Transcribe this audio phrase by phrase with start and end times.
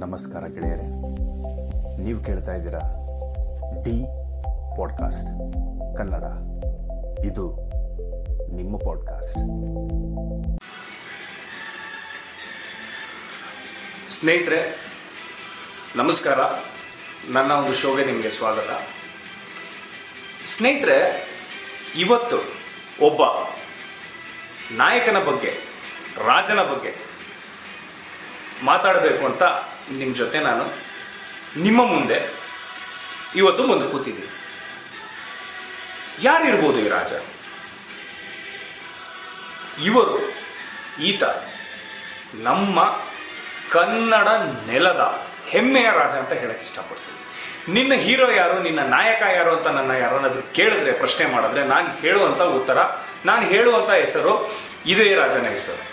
[0.00, 0.82] ನಮಸ್ಕಾರ ಗೆಳೆಯರೆ.
[2.04, 2.78] ನೀವು ಕೇಳ್ತಾ ಇದ್ದೀರಾ
[3.84, 4.02] ಡಿ
[4.76, 5.28] ಪಾಡ್ಕಾಸ್ಟ್
[5.96, 6.22] ಕನ್ನಡ.
[7.24, 7.52] ಇದು
[8.56, 9.38] ನಿಮ್ಮ ಪಾಡ್ಕಾಸ್ಟ್
[14.10, 14.90] ಸ್ನೇಹಿತರೆ,
[15.96, 16.38] ನಮಸ್ಕಾರ.
[17.28, 18.70] ನನ್ನ ಒಂದು ಶೋಗೆ ನಿಮಗೆ ಸ್ವಾಗತ.
[20.46, 21.28] ಸ್ನೇಹಿತರೆ,
[21.96, 22.36] ಇವತ್ತು
[23.06, 23.22] ಒಬ್ಬ
[24.70, 25.50] ನಾಯಕನ ಬಗ್ಗೆ,
[26.16, 27.10] ರಾಜನ ಬಗ್ಗೆ
[28.62, 29.42] ಮಾತಾಡಬೇಕು ಅಂತ
[29.90, 30.64] ನಿಮ್ಮ ಜೊತೆ ನಾನು
[31.60, 32.40] ನಿಮ್ಮ ಮುಂದೆ
[33.36, 34.28] ಇವತ್ತು ಬಂದು ಕೂತಿದ್ದೀನಿ.
[36.22, 37.12] ಯಾರಿರ್ಬೋದು ಈ ರಾಜ?
[39.82, 40.32] ಇವರು
[41.02, 41.22] ಈತ
[42.34, 42.84] ನಮ್ಮ
[43.70, 44.28] ಕನ್ನಡ
[44.66, 47.10] ನೆಲದ ಹೆಮ್ಮೆಯ ರಾಜ ಅಂತ ಹೇಳಕ್ಕೆ ಇಷ್ಟಪಡ್ತೀನಿ.
[47.72, 52.78] ನಿನ್ನ ಹೀರೋ ಯಾರು, ನಿನ್ನ ನಾಯಕ ಯಾರು ಅಂತ ನನ್ನ ಯಾರನ್ನಾದ್ರೂ ಕೇಳಿದ್ರೆ, ಪ್ರಶ್ನೆ ಮಾಡಿದ್ರೆ ನಾನು ಹೇಳುವಂತ ಉತ್ತರ,
[53.24, 54.54] ನಾನು ಹೇಳುವಂತ ಹೆಸರು
[54.86, 55.89] ಇದೇ ರಾಜನ ಹೆಸರು.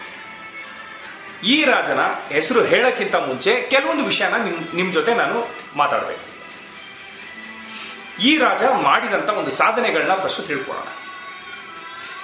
[1.43, 6.37] ಈ ರಾಜನ ಹೆಸರು ಹೇಳಕ್ಕಿಂತ ಮುಂಚೆ ಕೆಲವೊಂದು ವಿಷಯನ ನಿಮ್ ನಿಮ್ಮ ಜೊತೆ ನಾನು ಮಾತಾಡಬೇಕು.
[8.21, 10.87] ಈ ರಾಜ ಮಾಡಿದಂತ ಒಂದು ಸಾಧನೆಗಳನ್ನ ಫಸ್ಟ್ ತಿಳ್ಕೊಳ್ಳೋಣ.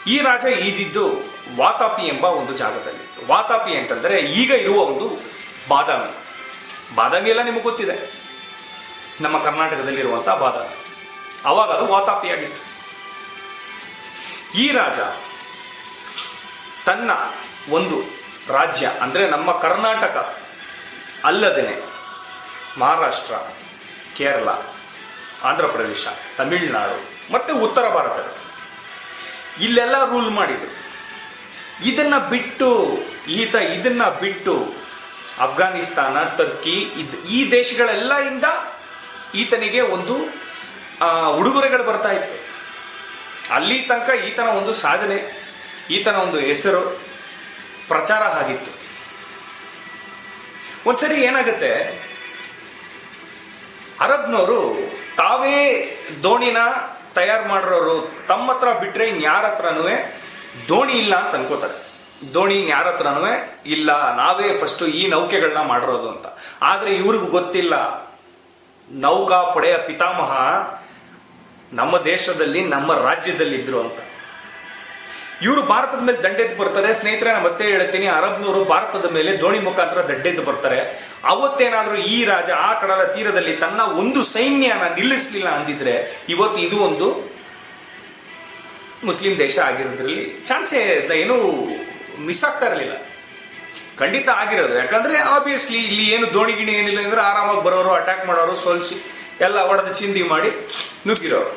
[0.07, 1.09] ಈ ರಾಜ ಈದಿದ್ದು
[1.57, 3.27] ವಾತಾಪಿ ಎಂಬ ಒಂದು ಜಾಗದಲ್ಲಿ.
[3.27, 5.19] ವಾತಾಪಿ ಅಂತಂದ್ರೆ ಈಗ ಇರುವ ಒಂದು
[5.67, 6.25] ಬಾದಾಮಿ.
[6.95, 8.23] ಬಾದಾಮಿ ಎಲ್ಲ ನಿಮಗೆ ಗೊತ್ತಿದೆ.
[9.21, 10.85] ನಮ್ಮ ಕರ್ನಾಟಕದಲ್ಲಿರುವಂತಹ ಬಾದಾಮಿ.
[11.45, 12.73] ಅವಾಗ ಅದು ವಾತಾಪಿ ಆಗಿತ್ತು
[14.59, 14.99] ಈ ರಾಜ
[16.85, 17.11] ತನ್ನ
[17.73, 20.37] ಒಂದು ರಾಜ್ಯ ಅಂದರೆ ನಮ್ಮ ಕರ್ನಾಟಕ
[21.23, 21.67] ಅಲ್ಲದೇ
[22.77, 23.33] ಮಹಾರಾಷ್ಟ್ರ,
[24.17, 24.49] ಕೇರಳ,
[25.49, 26.97] ಆಂಧ್ರ ಪ್ರದೇಶ, ತಮಿಳುನಾಡು,
[27.33, 28.19] ಮತ್ತು ಉತ್ತರ ಭಾರತ.
[29.61, 30.71] ಇಲ್ಲೆಲ್ಲ ರೂಲ್ ಮಾಡಿದ್ರು.
[31.85, 32.69] ಇದನ್ನು ಬಿಟ್ಟು,
[33.27, 34.73] ಈತ ಇದನ್ನು ಬಿಟ್ಟು
[35.39, 38.43] ಅಫ್ಘಾನಿಸ್ತಾನ ಟರ್ಕಿ ಇದು ಈ ದೇಶಗಳೆಲ್ಲ ಇಂದ
[39.35, 40.15] ಈತನಿಗೆ ಒಂದು
[41.39, 42.35] ಉಡುಗೊರೆಗಳು ಬರ್ತಾ ಇತ್ತು.
[43.55, 45.17] ಅಲ್ಲಿ ತನಕ ಈತನ ಒಂದು ಸಾಧನೆ,
[45.89, 47.12] ಈತನ ಒಂದು ಹೆಸರು
[47.87, 48.71] ಪ್ರಚಾರ ಆಗಿತ್ತು.
[50.89, 51.73] ಒಂದ್ಸರಿ ಏನಾಗುತ್ತೆ?
[53.99, 55.55] ಅರಬ್ನವರು ತಾವೇ
[56.23, 56.57] ದೋಣಿನ
[57.13, 59.83] ತಯಾರು ಮಾಡಿರೋರು, ತಮ್ಮ ಹತ್ರ ಬಿಟ್ರೆ ಇನ್ಯಾರ ಹತ್ರನೂ
[60.67, 61.83] ದೋಣಿ ಇಲ್ಲ ಅಂತ ಅನ್ಕೋತಾರೆ.
[62.33, 63.25] ದೋಣಿ ಯಾರ ಹತ್ರನೂ
[63.65, 66.25] ಇಲ್ಲ, ನಾವೇ ಫಸ್ಟ್ ಈ ನೌಕೆಗಳನ್ನ ಮಾಡಿರೋದು ಅಂತ.
[66.61, 68.03] ಆದ್ರೆ ಇವ್ರಿಗೂ ಗೊತ್ತಿಲ್ಲ.
[68.91, 70.31] ನೌಕಾ ಪಡೆಯ ಪಿತಾಮಹ
[71.73, 73.99] ನಮ್ಮ ದೇಶದಲ್ಲಿ, ನಮ್ಮ ರಾಜ್ಯದಲ್ಲಿ ಇದ್ರು ಅಂತ.
[75.45, 76.89] ಇವರು ಭಾರತದ ಮೇಲೆ ದಂಡೆದ್ದು ಬರ್ತಾರೆ.
[76.99, 78.07] ಸ್ನೇಹಿತರೆ, ನಾನು ಮತ್ತೆ ಹೇಳ್ತೀನಿ.
[78.17, 80.79] ಅರಬ್ನವರು ಭಾರತದ ಮೇಲೆ ದೋಣಿ ಮುಖಾಂತರ ದಂಡೆದ್ದು ಬರ್ತಾರೆ.
[81.31, 85.95] ಅವತ್ತೇನಾದ್ರೂ ಈ ರಾಜ ಆ ಕಡಲ ತೀರದಲ್ಲಿ ತನ್ನ ಒಂದು ಸೈನ್ಯನ ನಿಲ್ಲಿಸಲಿಲ್ಲ ಅಂದಿದ್ರೆ
[86.29, 87.07] ಇವತ್ತು ಇದು ಒಂದು
[89.09, 90.81] ಮುಸ್ಲಿಂ ದೇಶ ಆಗಿರೋದ್ರಲ್ಲಿ ಚಾನ್ಸೇ
[91.23, 91.35] ಏನೂ
[92.27, 92.95] ಮಿಸ್ ಆಗ್ತಾ ಇರಲಿಲ್ಲ.
[94.01, 94.75] ಖಂಡಿತ ಆಗಿರೋದು.
[94.83, 98.95] ಯಾಕಂದ್ರೆ ಆಬ್ವಿಯಸ್ಲಿ ಇಲ್ಲಿ ಏನು ದೋಣಿ ಗಿಣಿ ಏನಿಲ್ಲ ಅಂದ್ರೆ ಆರಾಮಾಗಿ ಬರೋರು ಅಟ್ಯಾಕ್ ಮಾಡೋರು, ಸೋಲ್ಸಿ
[99.41, 100.49] ಎಲ್ಲ ಹೊಡೆದು ಚಿಂದಿ ಮಾಡಿ
[101.07, 101.51] ನುಗ್ಗಿರೋರು.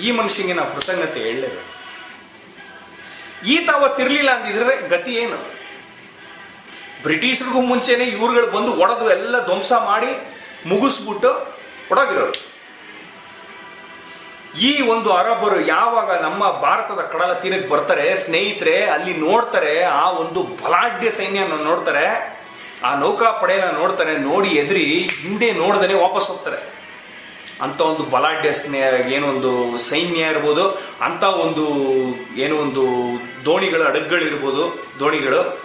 [0.00, 1.78] ಈ ಮನುಷ್ಯನಿಗೆ ನಾವು ಕೃತಜ್ಞತೆ ಹೇಳಲೇಬೇಕು.
[3.46, 5.58] ಈತ ಅವತ್ತಿರ್ಲಿಲ್ಲ ಅಂದಿದ್ರೆ ಗತಿ ಏನು?
[7.02, 11.30] ಬ್ರಿಟಿಷರಿಗೂ ಮುಂಚೆನೆ ಇವ್ರುಗಳು ಬಂದು ಒಡೆದು ಎಲ್ಲ ಧ್ವಂಸ ಮಾಡಿ ಮುಗಿಸ್ಬಿಟ್ಟು
[11.90, 12.48] ಒಡಗಿರೋರು.
[14.60, 21.10] ಈ ಒಂದು ಅರಬ್ಬರು ಯಾವಾಗ ನಮ್ಮ ಭಾರತದ ಕಡಲ ತೀರಕ್ಕೆ ಬರ್ತಾರೆ, ಸ್ನೇಹಿತರೆ, ಅಲ್ಲಿ ನೋಡ್ತಾರೆ, ಆ ಒಂದು ಬಲಾಢ್ಯ
[21.10, 22.38] ಸೈನ್ಯನ ನೋಡ್ತಾರೆ,
[22.84, 26.77] ಆ ನೌಕಾ ಪಡೆಯನ್ನ ನೋಡ್ತಾರೆ, ನೋಡಿ ಎದ್ರಿ ಹಿಂದೆ ನೋಡ್ದೇನೆ ವಾಪಸ್ ಹೋಗ್ತಾರೆ.
[27.60, 30.70] ಅಂತ ಒಂದು ಬಲಾಢ್ಯ ಸ್ನೇಹ ಏನೊಂದು ಸೈನ್ಯ ಇರ್ಬೋದು,
[31.00, 31.66] ಅಂತ ಒಂದು
[32.36, 32.84] ಏನೋ ಒಂದು
[33.44, 35.62] ದೋಣಿಗಳ ಹಡಗುಗಳಿರ್ಬೋದು, ದೋಣಿಗಳು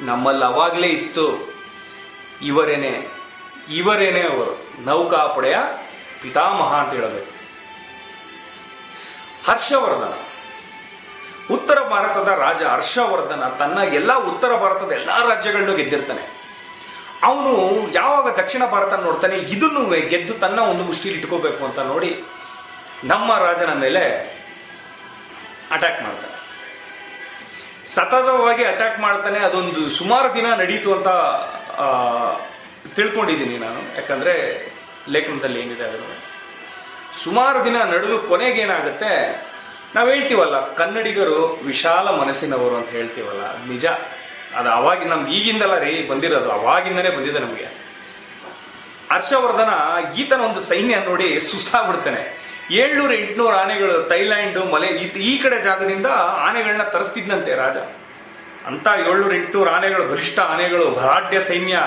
[0.00, 1.54] ನಮ್ಮಲ್ಲಿ ಅವಾಗಲೇ ಇತ್ತು.
[2.42, 3.16] ಇವರೇನೆ
[3.70, 4.68] ಇವರೇನೆ ಅವರು?
[4.84, 5.56] ನೌಕಾಪಡೆಯ
[6.22, 7.36] ಪಿತಾಮಹ ಅಂತ ಹೇಳಬೇಕು.
[9.50, 10.18] ಹರ್ಷವರ್ಧನ.
[11.54, 16.35] ಉತ್ತರ ಭಾರತದ ರಾಜ ಹರ್ಷವರ್ಧನ ತನ್ನ ಎಲ್ಲ ಉತ್ತರ ಭಾರತದ ಎಲ್ಲಾ ರಾಜ್ಯಗಳನ್ನು ಗೆದ್ದಿರ್ತಾನೆ.
[17.28, 17.52] ಅವನು
[17.98, 19.82] ಯಾವಾಗ ದಕ್ಷಿಣ ಭಾರತ ನೋಡ್ತಾನೆ, ಇದನ್ನು
[20.12, 22.10] ಗೆದ್ದು ತನ್ನ ಒಂದು ಮುಷ್ಟಿಲಿ ಇಟ್ಕೋಬೇಕು ಅಂತ ನೋಡಿ
[23.12, 24.02] ನಮ್ಮ ರಾಜನ ಮೇಲೆ
[25.76, 26.34] ಅಟ್ಯಾಕ್ ಮಾಡ್ತಾನೆ.
[27.94, 31.08] ಸತತವಾಗಿ ಅಟ್ಯಾಕ್ ಮಾಡ್ತಾನೆ, ಅದೊಂದು ಸುಮಾರು ದಿನ ನಡೀತು ಅಂತ
[32.96, 33.80] ತಿಳ್ಕೊಂಡಿದ್ದೀನಿ ನಾನು.
[33.98, 34.34] ಯಾಕಂದ್ರೆ
[35.14, 36.16] ಲೇಖನದಲ್ಲಿ ಏನಿದೆ ಅದನ್ನು?
[37.24, 39.12] ಸುಮಾರು ದಿನ ನಡೆದು ಕೊನೆಗೆ ಏನಾಗುತ್ತೆ,
[39.94, 41.40] ನಾವು ಹೇಳ್ತೀವಲ್ಲ, ಕನ್ನಡಿಗರು
[41.70, 43.86] ವಿಶಾಲ ಮನಸ್ಸಿನವರು ಅಂತ ಹೇಳ್ತೀವಲ್ಲ ನಿಜ.
[44.54, 47.86] ಅದು ಅವಾಗಿ ನಮ್ಗೆ ಈಗಿಂದಲ್ಲ ರೀ ಬಂದಿರೋದು, ಅವಾಗಿಂದನೇ ಬಂದಿದೆ ನಮಗೆ.
[49.12, 49.70] ಹರ್ಷವರ್ಧನ
[50.14, 52.46] ಈತನ ಒಂದು ಸೈನ್ಯ ನೋಡಿ ಸುಸ್ತಾಗ್ಬಿಡ್ತಾನೆ.
[52.70, 56.06] ಏಳ್ನೂರ ಎಂಟ್ನೂರು ಆನೆಗಳು ಥೈಲ್ಯಾಂಡ್, ಮಲೆ, ಈ- ಕಡೆ ಜಾಗದಿಂದ
[56.38, 57.76] ಆನೆಗಳನ್ನ ತರಿಸ್ತಿದ್ನಂತೆ ರಾಜ.
[58.66, 61.82] ಅಂತ ಏಳ್ನೂರ ಎಂಟ್ನೂರು ಆನೆಗಳು, ಬಲಿಷ್ಠ ಆನೆಗಳು ಭರಾಢ್ಯ ಸೈನ್ಯ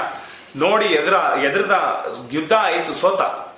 [0.56, 1.13] ನೋಡಿ ಎದುರ,
[1.44, 3.50] ಎದುರದ ಯುದ್ಧ ಆಯಿತು ಸೋತ.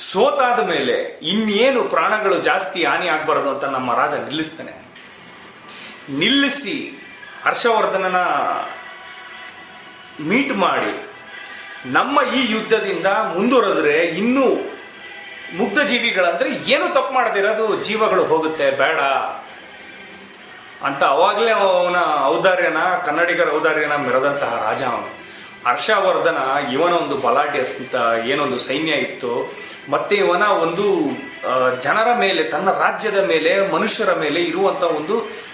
[0.00, 4.72] ಸೋತಾದ ಮೇಲೆ ಇನ್ನೇನು ಪ್ರಾಣಗಳು ಜಾಸ್ತಿ ಹಾನಿ ಆಗ್ಬಾರದು ಅಂತ ನಮ್ಮ ರಾಜ ನಿಲ್ಲಿಸ್ತಾನೆ.
[6.18, 6.99] ನಿಲ್ಲಿಸಿ
[7.44, 8.16] ಹರ್ಷವರ್ಧನನ
[10.26, 11.10] ಮೀಟ್ ಮಾಡಿ
[11.86, 14.44] ನಮ್ಮ ಈ ಯುದ್ಧದಿಂದ ಮುಂದುವರೆದ್ರೆ ಇನ್ನೂ
[15.58, 19.00] ಮುಗ್ಧ ಜೀವಿಗಳಂದ್ರೆ ಏನು ತಪ್ಪು ಮಾಡದಿರೋದು, ಜೀವಗಳು ಹೋಗುತ್ತೆ, ಬೇಡ.
[20.82, 25.20] ಅಂತ ಅವಾಗಲೇ ಅವನ ಔದಾರ್ಯನ, ಕನ್ನಡಿಗರ ಔದಾರ್ಯನ ಮೆರೆದಂತಹ ರಾಜ ಅವನು.
[25.70, 26.36] ಹರ್ಷವರ್ಧನ
[26.72, 29.54] ಇವನ ಒಂದು ಬಲಾಢ್ಯ ಏನೊಂದು ಸೈನ್ಯ ಇತ್ತು.
[29.90, 31.10] ಮತ್ತೆ ಇವನ ಒಂದು
[31.80, 35.49] ಜನರ ಮೇಲೆ, ತನ್ನ ರಾಜ್ಯದ ಮೇಲೆ, ಮನುಷ್ಯರ ಮೇಲೆ ಇರುವಂತ ಒಂದು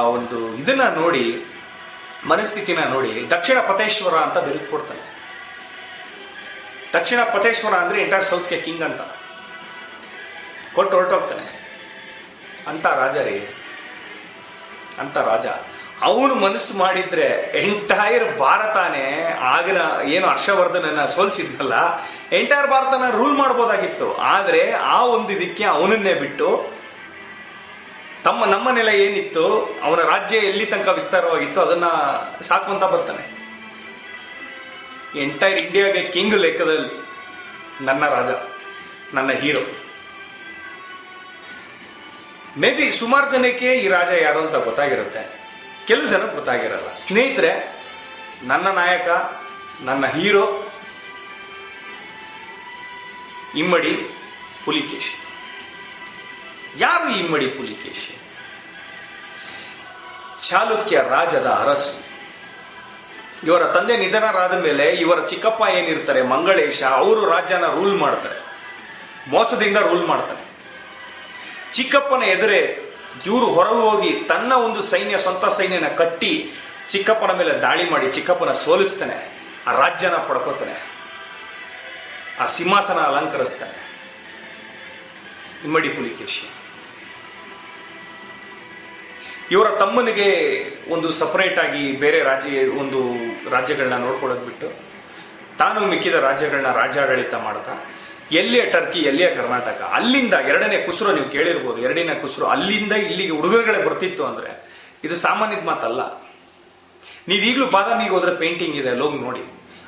[0.00, 1.44] ಒಂದು ಇದನ್ನ ನೋಡಿ,
[2.26, 5.14] ಮನಸ್ಥಿತಿನ ನೋಡಿ, ದಕ್ಷಿಣ ಪತೇಶ್ವರ ಅಂತ ಬಿರುದು ಕೊಡ್ತಾನೆ.
[6.94, 9.00] ದಕ್ಷಿಣ ಪತೇಶ್ವರ ಅಂದ್ರೆ ಎಂಟೈರ್ ಸೌತ್ಗೆ ಕಿಂಗ್ ಅಂತ.
[10.74, 11.64] ಕೊಟ್ಟು ಹೊರಟೋಗ್ತಾನೆ.
[12.68, 13.38] ಅಂತ ರಾಜ ರೀ
[14.98, 15.46] ಅಂತ ರಾಜ.
[16.02, 21.74] ಅವನು ಮನಸ್ಸು ಮಾಡಿದ್ರೆ ಎಂಟೈರ್ ಭಾರತಾನೇ ಆಗಿನ ಏನು ಹರ್ಷವರ್ಧನನ್ನ ಸೋಲಿಸಿದ್ನಲ್ಲ
[22.32, 24.16] ಎಂಟೈರ್ ಭಾರತನ ರೂಲ್ ಮಾಡ್ಬೋದಾಗಿತ್ತು.
[24.16, 26.74] ಆದ್ರೆ ಆ ಒಂದು ಇದಕ್ಕೆ ಅವನನ್ನೇ ಬಿಟ್ಟು
[28.24, 29.44] ತಮ್ಮ ನಮ್ಮ ನೆಲ ಏನಿತ್ತು
[29.84, 31.86] ಅವನ ರಾಜ್ಯ ಎಲ್ಲಿ ತನಕ ವಿಸ್ತಾರವಾಗಿತ್ತು ಅದನ್ನ
[32.40, 33.24] ಸಾಕುವಂತ ಬರ್ತಾನೆ.
[35.22, 36.92] ಎಂಟೈರ್ ಇಂಡಿಯಾಗೆ ಕಿಂಗ್ ಲೆಕ್ಕದಲ್ಲಿ
[37.80, 38.30] ನನ್ನ ರಾಜ,
[39.14, 39.60] ನನ್ನ ಹೀರೋ
[42.56, 45.22] ಮೇ ಬಿ ಸುಮಾರು ಜನಕ್ಕೆ ಈ ರಾಜ ಯಾರು ಅಂತ ಗೊತ್ತಾಗಿರುತ್ತೆ.
[45.86, 46.94] ಕೆಲವು ಜನಕ್ಕೆ ಗೊತ್ತಾಗಿರಲ್ಲ.
[46.94, 47.52] ಸ್ನೇಹಿತರೆ,
[48.42, 49.08] ನನ್ನ ನಾಯಕ,
[49.80, 50.44] ನನ್ನ ಹೀರೋ
[53.56, 53.92] ಇಮ್ಮಡಿ
[54.64, 55.23] ಪುಲಿಕೇಶಿ.
[56.78, 58.14] ಯಾರು ಈ ಇಮ್ಮಡಿ ಪುಲಿಕೇಶಿ?
[60.46, 61.92] ಚಾಲುಕ್ಯ ರಾಜದ ಅರಸು.
[63.46, 68.38] ಇವರ ತಂದೆ ನಿಧನರಾದ ಮೇಲೆ ಇವರ ಚಿಕ್ಕಪ್ಪ ಏನಿರ್ತಾರೆ, ಮಂಗಳೇಶ, ಅವರು ರಾಜ್ಯನ ರೂಲ್ ಮಾಡ್ತಾರೆ.
[69.28, 70.42] ಮೋಸದಿಂದ ರೂಲ್ ಮಾಡ್ತಾರೆ.
[71.72, 72.60] ಚಿಕ್ಕಪ್ಪನ ಎದುರೇ
[73.26, 76.32] ಇವರು ಹೊರಗೆ ಹೋಗಿ ತನ್ನ ಒಂದು ಸೈನ್ಯ, ಸ್ವಂತ ಸೈನ್ಯನ ಕಟ್ಟಿ
[76.88, 79.18] ಚಿಕ್ಕಪ್ಪನ ಮೇಲೆ ದಾಳಿ ಮಾಡಿ ಚಿಕ್ಕಪ್ಪನ ಸೋಲಿಸ್ತಾನೆ,
[79.66, 80.76] ಆ ರಾಜ್ಯನ ಪಡ್ಕೋತಾನೆ,
[82.40, 83.78] ಆ ಸಿಂಹಾಸನ ಅಲಂಕರಿಸ್ತಾನೆ.
[85.64, 86.44] ಇಮ್ಮಡಿ ಪುಲಿಕೇಶಿ.
[89.50, 90.28] ಇವರ ತಮ್ಮನಿಗೆ
[90.92, 93.00] ಒಂದು ಸಪರೇಟ್ ಆಗಿ ಬೇರೆ ರಾಜ್ಯ, ಒಂದು
[93.50, 94.68] ರಾಜ್ಯಗಳನ್ನ ನೋಡ್ಕೊಳ್ಳೋದು ಬಿಟ್ಟು
[95.58, 97.84] ತಾನು ಮಿಕ್ಕಿದ ರಾಜ್ಯಗಳನ್ನ ರಾಜ್ಯಾಡಳಿತ ಮಾಡ್ತಾ,
[98.32, 104.26] ಎಲ್ಲಿಯ ಟರ್ಕಿ, ಎಲ್ಲಿಯ ಕರ್ನಾಟಕ, ಅಲ್ಲಿಂದ ಎರಡನೇ ಕುಸುರು ನೀವು ಕೇಳಿರ್ಬೋದು, ಎರಡನೇ ಕುಸುರು ಅಲ್ಲಿಂದ ಇಲ್ಲಿಗೆ ಹುಡುಗರುಗಳೇ ಬರ್ತಿತ್ತು
[104.26, 104.68] ಅಂದ್ರೆ
[105.04, 106.00] ಇದು ಸಾಮಾನ್ಯದ ಮಾತಲ್ಲ.
[107.28, 109.40] ನೀವೀಗಲೂ ಬಾದಾಮಿಗೆ ಹೋದ್ರೆ ಪೇಂಟಿಂಗ್ ಇದೆ, ಲೋಗ್ ನೋಡಿ.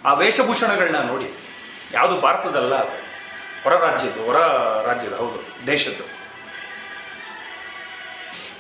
[0.05, 1.39] ಆ ವೇಷಭೂಷಣಗಳನ್ನ ನೋಡಿ.
[1.93, 2.75] ಯಾವುದು ಭಾರತದಲ್ಲ
[3.63, 4.37] ಹೊರ ರಾಜ್ಯದ್ದು, ಹೊರ
[4.87, 6.16] ರಾಜ್ಯದ, ಹೌದು, ದೇಶದ್ದು.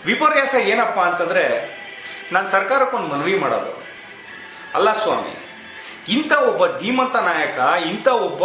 [0.06, 1.76] ವಿಪರ್ಯಾಸ ಏನಪ್ಪ ಅಂತಂದ್ರೆ,
[2.32, 3.82] ನಾನು ಸರ್ಕಾರಕ್ಕೊಂದು ಮನವಿ ಮಾಡೋದು.
[4.74, 5.34] ಅಲ್ಲ ಸ್ವಾಮಿ,
[6.08, 8.42] ಇಂಥ ಒಬ್ಬ ಧೀಮಂತ ನಾಯಕ, ಇಂಥ ಒಬ್ಬ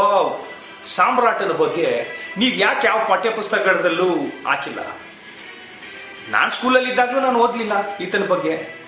[0.86, 4.16] ಸಾಮ್ರಾಟನ ಬಗ್ಗೆ ನೀವು ಯಾಕೆ ಯಾವ ಪಠ್ಯಪುಸ್ತಕದಲ್ಲೂ
[4.48, 4.80] ಹಾಕಿಲ್ಲ?
[6.30, 8.82] ನಾನು ಸ್ಕೂಲಲ್ಲಿ ಇದ್ದಾಗಲೂ ನಾನು ಓದಲಿಲ್ಲ ಈತನ ಬಗ್ಗೆ.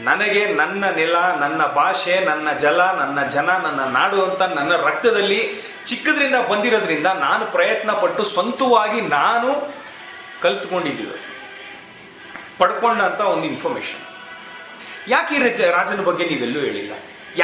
[0.00, 5.54] ನನಗೆ ನನ್ನ ನೆಲ, ನನ್ನ ಭಾಷೆ, ನನ್ನ ಜಲ, ನನ್ನ ಜನ, ನನ್ನ ನಾಡು ಅಂತ ನನ್ನ ರಕ್ತದಲ್ಲಿ
[5.84, 9.74] ಚಿಕ್ಕದ್ರಿಂದ ಬಂದಿರೋದ್ರಿಂದ ನಾನು ಪ್ರಯತ್ನ ಪಟ್ಟು ಸ್ವಂತವಾಗಿ ನಾನು
[10.42, 11.25] ಕಲ್ತ್ಕೊಂಡಿದ್ದೀವಿ.
[12.58, 14.02] ಪಡ್ಕೊಂಡಂತ ಒಂದು ಇನ್ಫಾರ್ಮೇಶನ್
[15.14, 16.92] ಯಾಕೆ ಈ ರಜ ರಾಜನ ಬಗ್ಗೆ ನೀವೆಲ್ಲೂ ಹೇಳಿಲ್ಲ?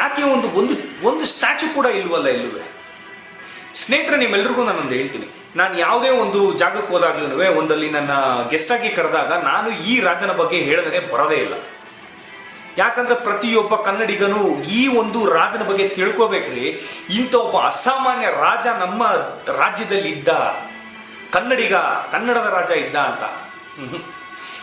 [0.01, 0.75] ಯಾಕೆ ಒಂದು ಒಂದು
[1.09, 2.63] ಒಂದು ಸ್ಟ್ಯಾಚು ಕೂಡ ಇಲ್ವಲ್ಲ ಇಲ್ಲವೇ?
[3.83, 5.27] ಸ್ನೇಹಿತರೆ, ನಿಮ್ಮೆಲ್ರಿಗೂ ನಾನೊಂದು ಹೇಳ್ತೀನಿ.
[5.61, 7.27] ನಾನು ಯಾವುದೇ ಒಂದು ಜಾಗಕ್ಕೆ ಹೋದಾಗ್ಲೂ
[7.61, 8.13] ಒಂದಲ್ಲಿ ನನ್ನ
[8.53, 11.57] ಗೆಸ್ಟ್ ಆಗಿ ಕರೆದಾಗ ನಾನು ಈ ರಾಜನ ಬಗ್ಗೆ ಹೇಳದೇ ಬರೋದೇ ಇಲ್ಲ.
[12.79, 14.43] ಯಾಕಂದ್ರೆ ಪ್ರತಿಯೊಬ್ಬ ಕನ್ನಡಿಗನು
[14.79, 16.67] ಈ ಒಂದು ರಾಜನ ಬಗ್ಗೆ ತಿಳ್ಕೋಬೇಕ್ರಿ.
[17.19, 19.03] ಇಂಥ ಒಬ್ಬ ಅಸಾಮಾನ್ಯ ರಾಜ ನಮ್ಮ
[19.61, 20.31] ರಾಜ್ಯದಲ್ಲಿ ಇದ್ದ
[21.37, 21.75] ಕನ್ನಡಿಗ
[22.15, 23.25] ಕನ್ನಡದ ರಾಜ ಇದ್ದ ಅಂತ.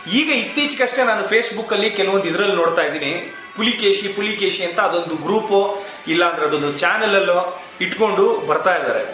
[0.06, 3.12] ಈಗ ಇತ್ತೀಚೆಗಷ್ಟೇ ನಾನು ಫೇಸ್ಬುಕ್ ಅಲ್ಲಿ ಕೆಲವೊಂದು ಇದರಲ್ಲಿ ನೋಡ್ತಾ ಇದ್ದೀನಿ.
[3.56, 9.04] ಪುಲಿಕೇಶಿ ಪುಲಿಕೇಶಿ ಅಂತ ಅದೊಂದು ಗ್ರೂಪು, ಇಲ್ಲಾಂದ್ರೆ ಅದೊಂದು ಚಾನೆಲ್ ಅಲ್ಲೋ ಇಟ್ಕೊಂಡು ಬರ್ತಾ ಇದ್ದಾರೆ.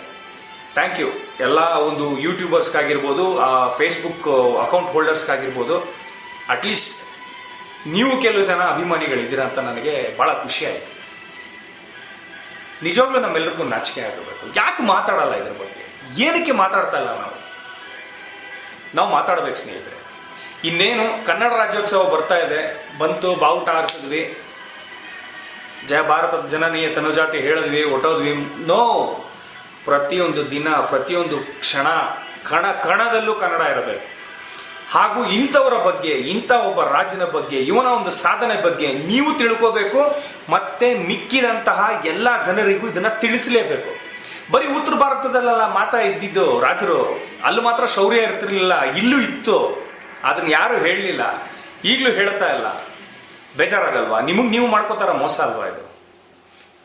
[0.75, 1.09] Thank you.
[1.41, 4.29] ಎಲ್ಲ ಒಂದು ಯೂಟ್ಯೂಬರ್ಸ್ಗಾಗಿರ್ಬೋದು, ಆ ಫೇಸ್ಬುಕ್
[4.65, 5.77] ಅಕೌಂಟ್ ಹೋಲ್ಡರ್ಸ್ಗಾಗಿರ್ಬೋದು
[6.49, 7.07] ಅಟ್ಲೀಸ್ಟ್
[7.87, 10.91] ನೀವು ಕೆಲವು ಜನ ಅಭಿಮಾನಿಗಳಿದ್ದೀರಾ ಅಂತ ನನಗೆ ಬಹಳ ಖುಷಿ ಆಯ್ತು.
[12.83, 14.47] ನಿಜವಾಗ್ಲೂ ನಮ್ಮೆಲ್ಲರಿಗೂ ನಾಚಿಕೆ ಆಗಬೇಕು.
[14.57, 15.85] ಯಾಕೆ ಮಾತಾಡಲ್ಲ ಇದ್ರ ಬಗ್ಗೆ?
[16.25, 17.37] ಏನಕ್ಕೆ ಮಾತಾಡ್ತಾ ಇಲ್ಲ ನಾವು?
[18.95, 20.06] ನಾವು ಮಾತಾಡಬೇಕು ಸ್ನೇಹಿತರೆ.
[20.65, 22.89] ಇನ್ನೇನು ಕನ್ನಡ ರಾಜ್ಯೋತ್ಸವ ಬರ್ತಾ ಇದೆ.
[22.99, 24.39] ಬಂತು ಬಾವುಟ ಆರಿಸಿದ್ವಿ
[25.89, 28.35] ಜಯ ಭಾರತ ಜನನೀಯ ತನುಜಾತಿ ಹೇಳಿದ್ವಿ ಒಟ್ಟೋದ್ವಿ
[28.67, 29.13] ನೋ!
[29.85, 31.87] ಪ್ರತಿಯೊಂದು ದಿನ, ಪ್ರತಿಯೊಂದು ಕ್ಷಣ,
[32.49, 34.17] ಕಣ ಕಣದಲ್ಲೂ ಕನ್ನಡ ಇರಬೇಕು.
[34.91, 40.23] ಹಾಗೂ ಇಂಥವರ ಬಗ್ಗೆ, ಇಂಥ ಒಬ್ಬ ರಾಜನ ಬಗ್ಗೆ, ಇವನ ಒಂದು ಸಾಧನೆ ಬಗ್ಗೆ ನೀವು ತಿಳ್ಕೋಬೇಕು.
[40.53, 44.07] ಮತ್ತೆ ಮಿಕ್ಕಿದಂತಹ ಎಲ್ಲ ಜನರಿಗೂ ಇದನ್ನ ತಿಳಿಸಲೇಬೇಕು.
[44.53, 47.25] ಬರೀ ಉತ್ತರ ಭಾರತದಲ್ಲೆಲ್ಲ ಮಾತಾ ಇದ್ದಿದ್ದು ರಾಜರು.
[47.45, 49.86] ಅಲ್ಲಿ ಮಾತ್ರ ಶೌರ್ಯ ಇರ್ತಿರ್ಲಿಲ್ಲ, ಇಲ್ಲೂ ಇತ್ತು.
[50.27, 51.51] ಅದನ್ನ ಯಾರು ಹೇಳಲಿಲ್ಲ,
[51.85, 52.87] ಈಗಲೂ ಹೇಳ್ತಾ ಇಲ್ಲ.
[53.57, 54.21] ಬೇಜಾರಾಗಲ್ವಾ?
[54.21, 55.97] ನಿಮಗೆ ನೀವು ಮಾಡ್ಕೋತಾರ ಮೋಸ ಅಲ್ವಾ ಇದು?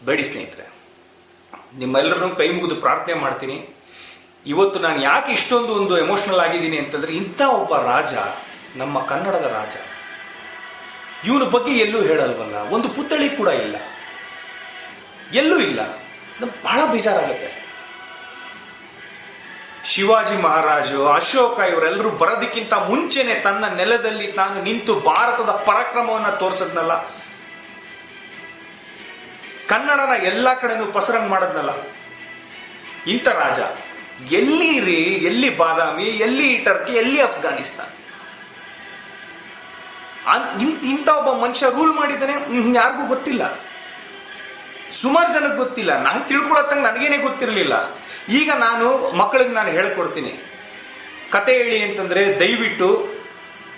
[0.05, 0.71] ಬೇಡಿ ಸ್ನೇಹಿತರೆ.
[1.77, 3.69] ನಿಮ್ಮೆಲ್ಲರನ್ನೂ ಕೈ ಮುಗಿದು ಪ್ರಾರ್ಥನೆ ಮಾಡ್ತೀನಿ.
[4.45, 8.13] ಇವತ್ತು ನಾನು ಯಾಕೆ ಇಷ್ಟೊಂದು ಒಂದು ಎಮೋಷನಲ್ ಆಗಿದ್ದೀನಿ ಅಂತಂದ್ರೆ, ಇಂಥ ಒಬ್ಬ ರಾಜ
[8.75, 9.75] ನಮ್ಮ ಕನ್ನಡದ ರಾಜ.
[11.25, 12.55] ಇವನ ಬಗ್ಗೆ ಎಲ್ಲೂ ಹೇಳಲ್ವಲ್ಲ?
[12.55, 13.75] ಒಂದು ಪುತ್ಥಳಿ ಕೂಡ ಇಲ್ಲ.
[15.33, 15.79] ಎಲ್ಲೂ ಇಲ್ಲ.
[16.41, 17.60] ನಮ್ಗೆ ಬಹಳ ಬೇಜಾರಾಗುತ್ತೆ.
[19.85, 27.01] ಶಿವಾಜಿ ಮಹಾರಾಜು, ಅಶೋಕ ಇವರೆಲ್ಲರೂ ಬರೋದಕ್ಕಿಂತ ಮುಂಚೆನೆ ತನ್ನ ನೆಲದಲ್ಲಿ ತಾನು ನಿಂತು ಭಾರತದ ಪರಾಕ್ರಮವನ್ನ ತೋರಿಸದ್ನಲ್ಲ.
[29.67, 31.69] ಕನ್ನಡನ ಎಲ್ಲ ಕಡೆನೂ ಪಸರಂಗ್ ಮಾಡದ್ನಲ್ಲ.
[33.07, 33.59] ಇಂಥ ರಾಜ,
[34.33, 37.89] ಎಲ್ಲಿ ರೀ, ಎಲ್ಲಿ ಬಾದಾಮಿ, ಎಲ್ಲಿ ಟರ್ಕಿ, ಎಲ್ಲಿ ಅಫ್ಘಾನಿಸ್ತಾನ್?
[40.83, 42.33] ಇಂಥ ಒಬ್ಬ ಮನುಷ್ಯ ರೂಲ್ ಮಾಡಿದ್ದಾನೆ
[42.75, 43.59] ಯಾರಿಗೂ ಗೊತ್ತಿಲ್ಲ.
[44.91, 46.03] ಸುಮಾರು ಜನಕ್ಕೆ ಗೊತ್ತಿಲ್ಲ.
[46.03, 47.73] ನಾನು ತಿಳ್ಕೊಳತ್ತಂಗೆ ನನಗೇನೆ ಗೊತ್ತಿರಲಿಲ್ಲ.
[48.29, 50.31] ಈಗ ನಾನು ಮಕ್ಕಳಿಗೆ ನಾನು ಹೇಳ್ಕೊಡ್ತೀನಿ.
[51.31, 53.21] ಕತೆ ಹೇಳಿ ಅಂತಂದ್ರೆ ದಯವಿಟ್ಟು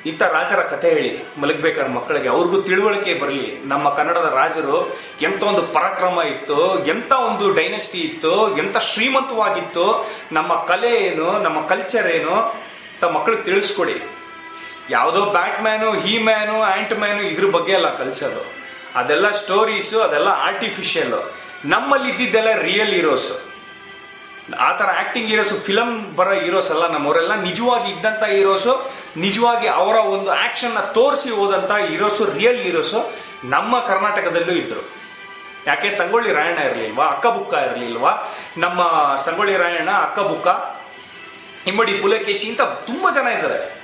[0.06, 2.28] ಇಂಥ ರಾಜರ ಕತೆ ಹೇಳಿ, ಮಲಗಬೇಕಾದ್ರೆ ಮಕ್ಕಳಿಗೆ.
[2.28, 3.66] ಅವ್ರಿಗೂ ತಿಳುವಳಿಕೆ ಬರಲಿ.
[3.66, 4.78] ನಮ್ಮ ಕನ್ನಡದ ರಾಜರು
[5.22, 9.86] ಎಂತ ಒಂದು ಪರಾಕ್ರಮ ಇತ್ತು ಎಂತ ಒಂದು ಡೈನೆಸ್ಟಿ ಇತ್ತು ಎಂತ ಶ್ರೀಮಂತವಾಗಿತ್ತು,
[10.32, 12.36] ನಮ್ಮ ಕಲೆ ಏನು, ನಮ್ಮ ಕಲ್ಚರ್ ಏನು
[12.94, 13.96] ಅಂತ ಮಕ್ಕಳಿಗೆ ತಿಳಿಸ್ಕೊಡಿ.
[14.90, 15.26] ಯಾವುದೋ
[15.62, 18.44] Batman He Man Ant Man ಇದ್ರ ಬಗ್ಗೆ ಎಲ್ಲ ಕಲ್ಸೋದು
[18.96, 21.14] ಅದೆಲ್ಲ ಸ್ಟೋರೀಸು ಅದೆಲ್ಲ ಆರ್ಟಿಫಿಷಿಯಲ್
[21.66, 23.32] ನಮ್ಮಲ್ಲಿ ಇದ್ದಿದ್ದೆಲ್ಲ ರಿಯಲ್ ಹೀರೋಸ್
[24.60, 30.32] ಆ ಥರ ಆಕ್ಟಿಂಗ್ ಹೀರೋಸ್ ಫಿಲಮ್ ಬರೋ ಹೀರೋಸ್ ಅಲ್ಲ ನಮ್ಮವರೆಲ್ಲ ನಿಜವಾಗಿ ಇದ್ದಂಥ ಹೀರೋಸು ನಿಜವಾಗಿ ಅವರ ಒಂದು
[30.32, 35.04] ಆ್ಯಕ್ಷನ್ನ ತೋರಿಸಿ ಹೋದಂಥ ಹೀರೋಸು ರಿಯಲ್ ಹೀರೋಸು ನಮ್ಮ ಕರ್ನಾಟಕದಲ್ಲೂ ಇದ್ದರು
[35.68, 35.90] ಯಾಕೆ?
[35.90, 37.06] ಸಂಗೊಳ್ಳಿ ರಾಯಣ್ಣ ಇರಲಿಲ್ವಾ?
[37.06, 38.12] ಅಕ್ಕಬುಕ್ಕ ಇರಲಿಲ್ವಾ?
[38.58, 38.82] ನಮ್ಮ
[39.16, 40.48] ಸಂಗೊಳ್ಳಿ ರಾಯಣ್ಣ ಅಕ್ಕಬುಕ್ಕ
[41.68, 43.84] ಇಮ್ಮಡಿ ಪುಲಕೇಶಿ ಅಂತ ತುಂಬಾ ಜನ ಇದ್ದಾರೆ.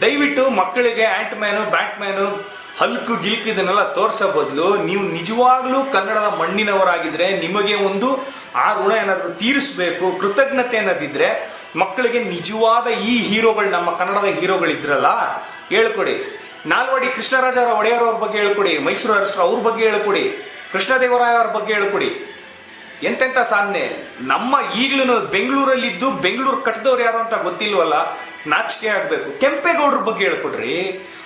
[0.00, 7.26] ದಯವಿಟ್ಟು ಮಕ್ಕಳಿಗೆ Ant Man Batman Hulk ಗಿಲ್ಕು ಇದನ್ನೆಲ್ಲ ತೋರ್ಸೋ ಬದಲು ನೀವು ನಿಜವಾಗ್ಲೂ ಕನ್ನಡದ ಮಣ್ಣಿನವರಾಗಿದ್ರೆ
[7.36, 8.08] ನಿಮಗೆ ಒಂದು
[8.54, 11.28] ಆ ಋಣ ಏನಾದರೂ ತೀರಿಸಬೇಕು, ಕೃತಜ್ಞತೆ ಅನ್ನೋದಿದ್ರೆ
[11.76, 15.10] ಮಕ್ಕಳಿಗೆ ನಿಜವಾದ ಈ ಹೀರೋಗಳು ನಮ್ಮ ಕನ್ನಡದ ಹೀರೋಗಳಿದ್ರಲ್ಲ,
[15.68, 16.16] ಹೇಳ್ಕೊಡಿ.
[16.66, 20.24] ನಾಲ್ವಡಿ ಕೃಷ್ಣರಾಜ ಒಡೆಯರ್ ಅವ್ರ ಬಗ್ಗೆ ಹೇಳ್ಕೊಡಿ, ಮೈಸೂರು ಅರಸರ ಅವ್ರ ಬಗ್ಗೆ ಹೇಳ್ಕೊಡಿ,
[20.72, 22.10] ಕೃಷ್ಣದೇವರಾಯ ಅವ್ರ ಬಗ್ಗೆ ಹೇಳ್ಕೊಡಿ.
[23.02, 23.84] ಎಂತೆಂಥ ಸಾಧನೆ?
[24.20, 27.94] ನಮ್ಮ ಈಗ್ಲೂ ಬೆಂಗಳೂರಲ್ಲಿದ್ದು ಬೆಂಗಳೂರು ಕಟ್ಟದವ್ರು ಯಾರು ಅಂತ ಗೊತ್ತಿಲ್ವಲ್ಲ,
[28.46, 29.40] ನಾಚಿಕೆ ಆಗಬೇಕು.
[29.40, 30.76] ಕೆಂಪೇಗೌಡ್ರ ಬಗ್ಗೆ ಹೇಳ್ಕೊಡ್ರಿ.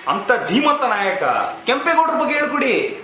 [0.07, 1.23] ಅಂತ ಧೀಮಂತ ನಾಯಕ.
[1.65, 3.03] ಕೆಂಪೇಗೌಡ್ರ ಬಗ್ಗೆ ಹೇಳ್ಕೊಡಿ.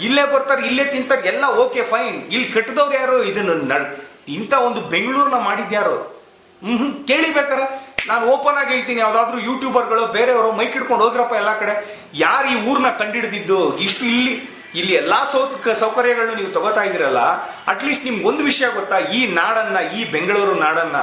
[0.00, 2.26] ಇಲ್ಲೇ ಬರ್ತಾರೆ, ಇಲ್ಲೇ ತಿಂತಾರೆ, ಎಲ್ಲ ಓಕೆ, ಫೈನ್.
[2.26, 3.24] ಇಲ್ಲಿ ಕಟ್ಟದವ್ರು ಯಾರು?
[3.24, 3.96] ಇದನ್ನ ನಡ್-
[4.28, 5.94] ಇಂಥ ಒಂದು ಬೆಂಗಳೂರನ್ನ ಮಾಡಿದ್ಯಾರು?
[6.64, 7.60] ಹ್ಮ್ ಹ್ಮ್ ಕೇಳಿಬೇಕಾರ
[8.08, 11.98] ನಾನು ಓಪನ್ ಆಗಿ ಹೇಳ್ತೀನಿ, ಯಾವ್ದಾದ್ರು ಯೂಟ್ಯೂಬರ್ಗಳು, ಬೇರೆಯವರು ಮೈಕ್ ಹಿಡ್ಕೊಂಡು ಹೋಗ್ರಪ್ಪ ಎಲ್ಲಾ ಕಡೆ.
[12.14, 13.78] ಯಾರು ಈ ಊರ್ನ ಕಂಡಿಡ್ದಿದ್ದು?
[13.78, 17.18] ಇಷ್ಟು ಇಲ್ಲಿ ಇಲ್ಲಿ ಎಲ್ಲಾ ಸೌತ್ ಸೌಕರ್ಯಗಳನ್ನು ನೀವು ತಗೋತಾ ಇದೀರಲ್ಲ
[17.66, 18.98] ಅಟ್ಲೀಸ್ಟ್ ನಿಮ್ಗೆ ಒಂದು ವಿಷಯ ಗೊತ್ತಾ?
[18.98, 20.96] ಈ ನಾಡನ್ನ, ಈ ಬೆಂಗಳೂರು ನಾಡನ್ನ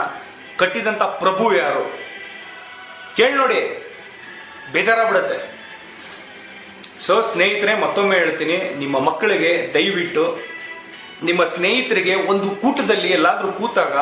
[0.57, 1.99] ಕಟ್ಟಿದಂತ ಪ್ರಭು ಯಾರು?
[3.15, 3.84] ಕೇಳಿ ನೋಡಿ.
[4.71, 5.55] ಬೇಜಾರಾಗ್ಬಿಡುತ್ತೆ.
[6.99, 10.55] ಸೊ ಸ್ನೇಹಿತರೆ, ಮತ್ತೊಮ್ಮೆ ಹೇಳ್ತೀನಿ, ನಿಮ್ಮ ಮಕ್ಕಳಿಗೆ ದಯವಿಟ್ಟು,
[11.23, 13.97] ನಿಮ್ಮ ಸ್ನೇಹಿತರಿಗೆ ಒಂದು ಕೂಟದಲ್ಲಿ ಎಲ್ಲಾದರೂ ಕೂತಾಗ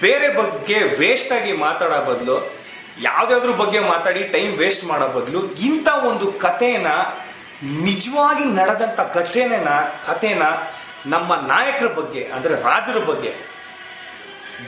[0.00, 2.60] ಬೇರೆ ಬಗ್ಗೆ ವೇಸ್ಟ್ ಆಗಿ ಮಾತಾಡೋ ಬದಲು
[3.00, 6.86] ಯಾವ್ದಾದ್ರ ಬಗ್ಗೆ ಮಾತಾಡಿ ಟೈಮ್ ವೇಸ್ಟ್ ಮಾಡೋ ಬದಲು, ಇಂಥ ಒಂದು ಕಥೆನ,
[7.62, 9.68] ನಿಜವಾಗಿ ನಡೆದಂತ ಕಥೆನ
[10.06, 10.42] ಕಥೆನ
[11.06, 13.34] ನಮ್ಮ ನಾಯಕರ ಬಗ್ಗೆ, ಅಂದ್ರೆ ರಾಜರ ಬಗ್ಗೆ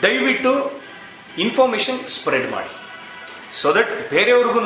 [0.03, 0.83] ದಯವಿಟ್ಟು
[1.39, 2.71] ಇನ್ಫಾರ್ಮೇಶನ್ ಸ್ಪ್ರೆಡ್ ಮಾಡಿ.
[3.57, 4.61] ಸೊ ದಟ್ ಬೇರೆಯವ್ರಿಗೂ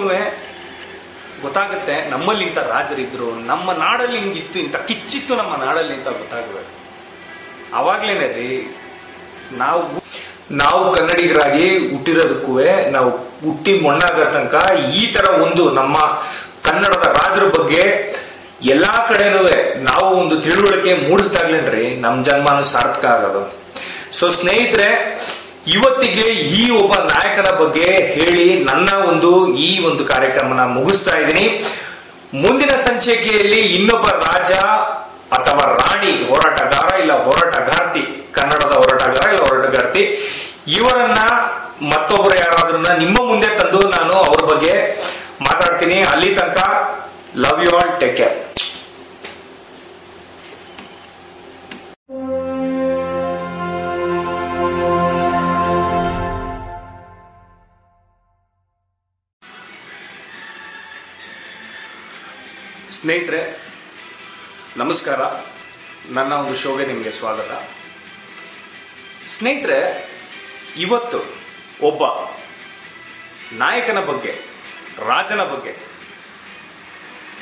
[1.42, 6.72] ಗೊತ್ತಾಗುತ್ತೆ ನಮ್ಮಲ್ಲಿ ಇಂಥ ರಾಜರಿದ್ರು, ನಮ್ಮ ನಾಡಲ್ಲಿ ಹಿಂಗಿತ್ತು, ಇಂಥ ಕಿಚ್ಚಿತ್ತು ನಮ್ಮ ನಾಡಲ್ಲಿ ಅಂತ ಗೊತ್ತಾಗಬೇಕು
[7.76, 8.50] ಅವಾಗ್ಲೇನೆ ರೀ,
[9.52, 9.80] ನಾವು
[10.56, 12.52] ನಾವು ಕನ್ನಡಿಗರಾಗಿ ಹುಟ್ಟಿರೋದಕ್ಕೂ
[12.90, 13.10] ನಾವು
[13.44, 14.56] ಹುಟ್ಟಿ ಮೊಣ್ಣಾಗ ತನಕ
[14.94, 15.96] ಈ ತರ ಒಂದು ನಮ್ಮ
[16.62, 17.82] ಕನ್ನಡದ ರಾಜರ ಬಗ್ಗೆ
[18.64, 19.40] ಎಲ್ಲಾ ಕಡೆನೂ
[19.82, 23.42] ನಾವು ಒಂದು ತಿಳುವಳಿಕೆ ಮೂಡಿಸ್ದಾಗ್ಲೇನ್ರಿ ನಮ್ಮ ಜನ್ಮನೂ ಸಾರ್ಥಕ ಆಗೋದು.
[24.18, 24.88] ಸೊ ಸ್ನೇಹಿತರೆ
[25.74, 26.26] ಇವತ್ತಿಗೆ
[26.58, 29.30] ಈ ಒಬ್ಬ ನಾಯಕನ ಬಗ್ಗೆ ಹೇಳಿ ನನ್ನ ಒಂದು
[29.66, 31.46] ಈ ಒಂದು ಕಾರ್ಯಕ್ರಮನ ಮುಗಿಸ್ತಾ ಇದ್ದೀನಿ.
[32.42, 34.52] ಮುಂದಿನ ಸಂಚಿಕೆಯಲ್ಲಿ ಇನ್ನೊಬ್ಬ ರಾಜ
[35.38, 38.02] ಅಥವಾ ರಾಣಿ, ಹೋರಾಟಗಾರ ಇಲ್ಲ ಹೋರಾಟಗಾರ್ತಿ,
[38.36, 40.02] ಕನ್ನಡದ ಹೋರಾಟಗಾರ ಇಲ್ಲ ಹೋರಾಟಗಾರ್ತಿ,
[40.78, 41.20] ಇವರನ್ನ
[41.92, 44.74] ಮತ್ತೊಬ್ಬರು ಯಾರಾದ್ರನ್ನ ನಿಮ್ಮ ಮುಂದೆ ತಂದು ನಾನು ಅವ್ರ ಬಗ್ಗೆ
[45.46, 45.96] ಮಾತಾಡ್ತೀನಿ.
[46.12, 46.60] ಅಲ್ಲಿ ತನಕ
[47.44, 48.22] ಲವ್ ಯು ಆಲ್ ಟೇಕ್
[63.06, 63.72] ಸ್ನೇಹಿತರೆ,
[64.76, 65.20] ನಮಸ್ಕಾರ.
[66.10, 67.50] ನನ್ನ ಒಂದು ಶೋಗೆ ನಿಮಗೆ ಸ್ವಾಗತ.
[69.26, 70.10] ಸ್ನೇಹಿತರೆ,
[70.76, 71.18] ಇವತ್ತು
[71.82, 72.02] ಒಬ್ಬ
[73.52, 74.42] ನಾಯಕನ ಬಗ್ಗೆ,
[74.98, 75.78] ರಾಜನ ಬಗ್ಗೆ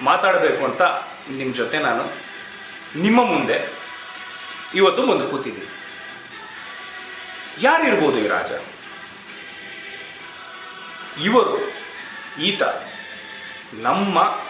[0.02, 0.82] ಮಾತಾಡಬೇಕು ಅಂತ
[1.30, 2.04] ನಿಮ್ಮ ಜೊತೆ ನಾನು
[3.00, 3.78] ನಿಮ್ಮ ಮುಂದೆ
[4.74, 5.72] ಇವತ್ತು ಬಂದು ಕೂತಿದ್ದೀನಿ.
[7.60, 8.52] ಯಾರಿರ್ಬೋದು ಈ ರಾಜ?
[11.22, 11.72] ಇವರು
[12.42, 12.62] ಈತ
[13.74, 14.43] ನಮ್ಮ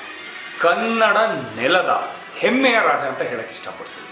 [0.60, 1.16] ಕನ್ನಡ
[1.56, 4.04] ನೆಲದ ಹೆಮ್ಮೆಯ ರಾಜ ಅಂತ ಹೇಳಕ್ ಇಷ್ಟಪಡ್ತೀನಿ.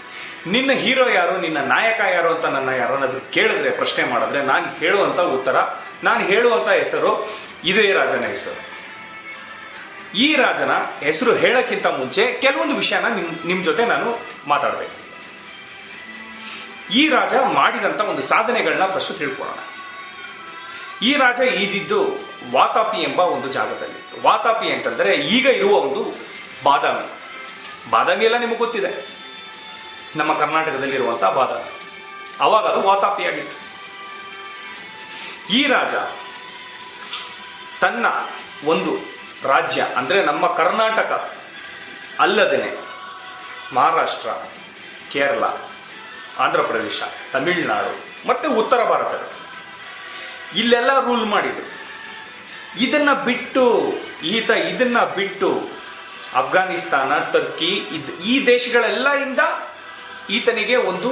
[0.51, 5.55] ನಿನ್ನ ಹೀರೋ ಯಾರು, ನಿನ್ನ ನಾಯಕ ಯಾರು ಅಂತ ನನ್ನ ಯಾರನ್ನಾದ್ರೂ ಕೇಳಿದ್ರೆ, ಪ್ರಶ್ನೆ ಮಾಡಿದ್ರೆ ನಾನು ಹೇಳುವಂತ ಉತ್ತರ,
[6.03, 7.29] ನಾನು ಹೇಳುವಂತ ಹೆಸರು
[7.63, 8.73] ಇದೇ ರಾಜನ ಹೆಸರು.
[10.17, 15.03] ಈ ರಾಜನ ಹೆಸರು ಹೇಳಕ್ಕಿಂತ ಮುಂಚೆ ಕೆಲವೊಂದು ವಿಷಯನ ನಿಮ್ ನಿಮ್ ಜೊತೆ ನಾನು ಮಾತಾಡಬೇಕು.
[16.93, 19.57] ಈ ರಾಜ ಮಾಡಿದಂತ ಒಂದು ಸಾಧನೆಗಳನ್ನ ಫಸ್ಟ್ ತಿಳ್ಕೊಳ್ಳೋಣ.
[21.01, 22.05] ಈ ರಾಜ ಈದಿದ್ದು
[22.51, 24.21] ವಾತಾಪಿ ಎಂಬ ಒಂದು ಜಾಗದಲ್ಲಿ.
[24.21, 26.32] ವಾತಾಪಿ ಅಂತಂದ್ರೆ ಈಗ ಇರುವ ಒಂದು
[26.63, 27.23] ಬಾದಾಮಿ.
[27.89, 29.07] ಬಾದಾಮಿ ಎಲ್ಲ ನಿಮಗೆ ಗೊತ್ತಿದೆ.
[30.15, 31.79] ನಮ್ಮ ಕರ್ನಾಟಕದಲ್ಲಿರುವಂತಹ ಬಾದಾಮಿ.
[32.39, 33.63] ಅವಾಗ ಅದು ವಾತಾಪಿಯಾಗಿತ್ತು
[35.53, 35.95] ಈ ರಾಜ
[37.81, 38.05] ತನ್ನ
[38.65, 38.95] ಒಂದು
[39.43, 41.37] ರಾಜ್ಯ, ಅಂದ್ರೆ ನಮ್ಮ ಕರ್ನಾಟಕ
[42.19, 42.71] ಅಲ್ಲದೇನೆ
[43.75, 44.29] ಮಹಾರಾಷ್ಟ್ರ,
[45.11, 45.43] ಕೇರಳ
[46.39, 47.01] ಆಂಧ್ರ ಪ್ರದೇಶ
[47.33, 49.31] ತಮಿಳುನಾಡು, ಮತ್ತೆ ಉತ್ತರ ಭಾರತ.
[50.55, 51.73] ಇಲ್ಲೆಲ್ಲ ರೂಲ್ ಮಾಡಿದ್ರು.
[52.83, 53.93] ಇದನ್ನ ಬಿಟ್ಟು,
[54.23, 55.72] ಈತ ಇದನ್ನ ಬಿಟ್ಟು
[56.35, 57.71] ಅಫ್ಘಾನಿಸ್ತಾನ ಟರ್ಕಿ
[58.31, 59.39] ಈ ದೇಶಗಳೆಲ್ಲ ಇಂದ
[60.29, 61.09] ಈತನಿಗೆ ಒಂದು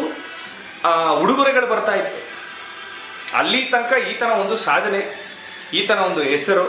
[1.22, 2.20] ಉಡುಗೊರೆಗಳು ಬರ್ತಾ ಇತ್ತು.
[3.38, 5.02] ಅಲ್ಲಿ ತನಕ ಈತನ ಒಂದು ಸಾಧನೆ,
[5.74, 6.66] ಈತನ ಒಂದು ಹೆಸರು,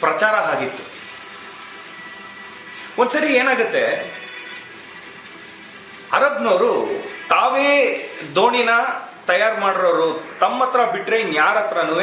[0.00, 0.82] ಪ್ರಚಾರ ಆಗಿತ್ತು.
[3.00, 3.84] ಒಂದ್ಸರಿ ಏನಾಗುತ್ತೆ?
[6.12, 6.70] ಅರಬ್ನವರು
[7.28, 7.68] ತಾವೇ
[8.34, 8.70] ದೋಣಿನ
[9.26, 11.96] ತಯಾರು ಮಾಡಿರೋರು ತಮ್ಮ ಹತ್ರ ಬಿಟ್ರೆ ಇನ್ಯಾರ ಹತ್ರನೂ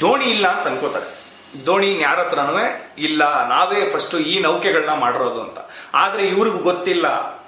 [0.00, 1.19] ದೋಣಿ ಇಲ್ಲ ಅಂತ ಅನ್ಕೋತಾರೆ.
[1.66, 2.58] ದೋಣಿ ಯಾರ ಹತ್ರನೂ
[2.98, 3.48] ಇಲ್ಲ.
[3.48, 5.58] ನಾವೇ ಫಸ್ಟ್ ಈ ನೌಕೆಗಳನ್ನ ಮಾಡಿರೋದು ಅಂತ.
[5.94, 7.40] ಆದ್ರೆ ಇವ್ರಿಗೂ ಗೊತ್ತಿಲ್ಲ.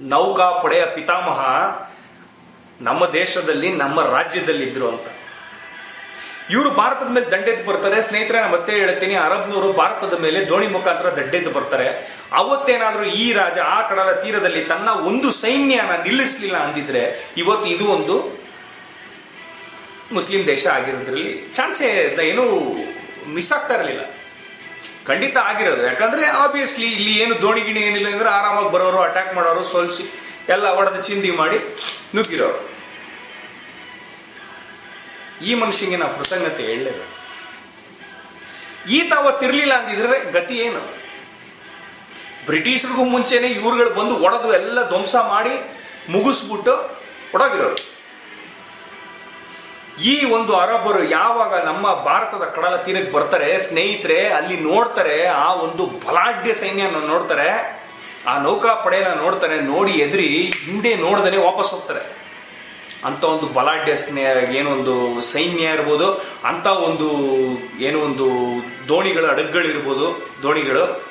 [0.00, 1.40] ನೌಕಾ ಪಡೆಯ ಪಿತಾಮಹ
[2.80, 5.06] ನಮ್ಮ ದೇಶದಲ್ಲಿ, ನಮ್ಮ ರಾಜ್ಯದಲ್ಲಿ ಇದ್ರು ಅಂತ.
[6.50, 8.00] ಇವರು ಭಾರತದ ಮೇಲೆ ದಂಡೆದ್ದು ಬರ್ತಾರೆ.
[8.00, 9.14] ಸ್ನೇಹಿತರೆ, ನಾನು ಮತ್ತೆ ಹೇಳ್ತೀನಿ.
[9.14, 11.88] ಅರಬ್ನವರು ಭಾರತದ ಮೇಲೆ ದೋಣಿ ಮುಖಾಂತರ ದಂಡೆದ್ದು ಬರ್ತಾರೆ.
[12.32, 18.46] ಅವತ್ತೇನಾದ್ರೂ ಈ ರಾಜ ಆ ಕಡಲ ತೀರದಲ್ಲಿ ತನ್ನ ಒಂದು ಸೈನ್ಯನ ನಿಲ್ಲಿಸಲಿಲ್ಲ ಅಂದಿದ್ರೆ, ಇವತ್ತು ಇದು ಒಂದು
[20.12, 22.42] ಮುಸ್ಲಿಂ ದೇಶ ಆಗಿರೋದ್ರಲ್ಲಿ ಚಾನ್ಸೇ ಏನು
[23.28, 24.00] ಮಿಸ್ ಆಗ್ತಾ ಇರಲಿಲ್ಲ.
[25.06, 25.82] ಖಂಡಿತ ಆಗಿರೋದು.
[25.86, 30.04] ಯಾಕಂದ್ರೆ ಆಬ್ವಿಯಸ್ಲಿ ಇಲ್ಲಿ ಏನು ದೋಣಿ ಗಿಣಿ ಏನಿಲ್ಲ ಅಂದ್ರೆ ಆರಾಮಾಗಿ ಬರೋರು ಅಟ್ಯಾಕ್ ಮಾಡೋರು, ಸೋಲ್ಸಿ
[30.48, 31.58] ಎಲ್ಲ ಒಡೆದು ಚಿಂದಿ ಮಾಡಿ
[32.14, 32.76] ನುಗ್ಗಿರೋರು.
[35.44, 37.16] ಈ ಮನುಷ್ಯನಿಗೆ ನಾವು ಕೃತಜ್ಞತೆ ಹೇಳಲೇಬೇಕು.
[38.88, 40.80] ಈತ ಅವತ್ತಿರ್ಲಿಲ್ಲ ಅಂದಿದ್ರೆ ಗತಿ ಏನು?
[42.46, 45.54] ಬ್ರಿಟಿಷರಿಗೂ ಮುಂಚೆನೆ ಇವ್ರುಗಳು ಬಂದು ಒಡೆದು ಎಲ್ಲ ಧ್ವಂಸ ಮಾಡಿ
[46.08, 47.00] ಮುಗಿಸ್ಬಿಟ್ಟು
[47.34, 47.95] ಒಡಗಿರೋರು.
[50.04, 56.52] ಈ ಒಂದು ಅರಬ್ಬರು ಯಾವಾಗ ನಮ್ಮ ಭಾರತದ ಕಡಲ ತೀರಕ್ಕೆ ಬರ್ತಾರೆ, ಸ್ನೇಹಿತರೆ, ಅಲ್ಲಿ ನೋಡ್ತಾರೆ, ಆ ಒಂದು ಬಲಾಢ್ಯ
[56.52, 57.86] ಸೈನ್ಯನ ನೋಡ್ತಾರೆ,
[58.26, 62.26] ಆ ನೌಕಾ ಪಡೆಯನ್ನ ನೋಡ್ತಾರೆ, ನೋಡಿ ಎದುರಿ, ಹಿಂದೆ ನೋಡ್ದೇ ವಾಪಸ್ ಹೋಗ್ತಾರೆ.
[63.04, 66.12] ಅಂತ ಒಂದು ಬಲಾಢ್ಯ ಸ್ನೇಹ ಏನೊಂದು ಸೈನ್ಯ ಇರ್ಬೋದು,
[66.44, 67.10] ಅಂತ ಒಂದು,
[67.82, 68.26] ಏನೋ ಒಂದು
[68.88, 71.06] ದೋಣಿಗಳು ಅಡಗ್ಗಳಿರ್ಬೋದು ದೋಣಿಗಳು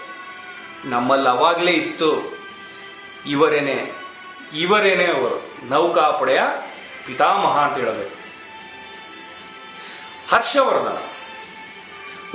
[0.85, 2.37] ನಮ್ಮಲ್ಲಿ ಅವಾಗಲೇ ಇತ್ತು.
[3.27, 3.91] ಇವರೇನೆ
[4.57, 6.39] ಇವರೇನೆ ಅವರು, ನೌಕಾಪಡೆಯ
[7.05, 8.24] ಪಿತಾಮಹ ಅಂತ ಹೇಳಬೇಕು.
[10.35, 10.97] ಹರ್ಷವರ್ಧನ.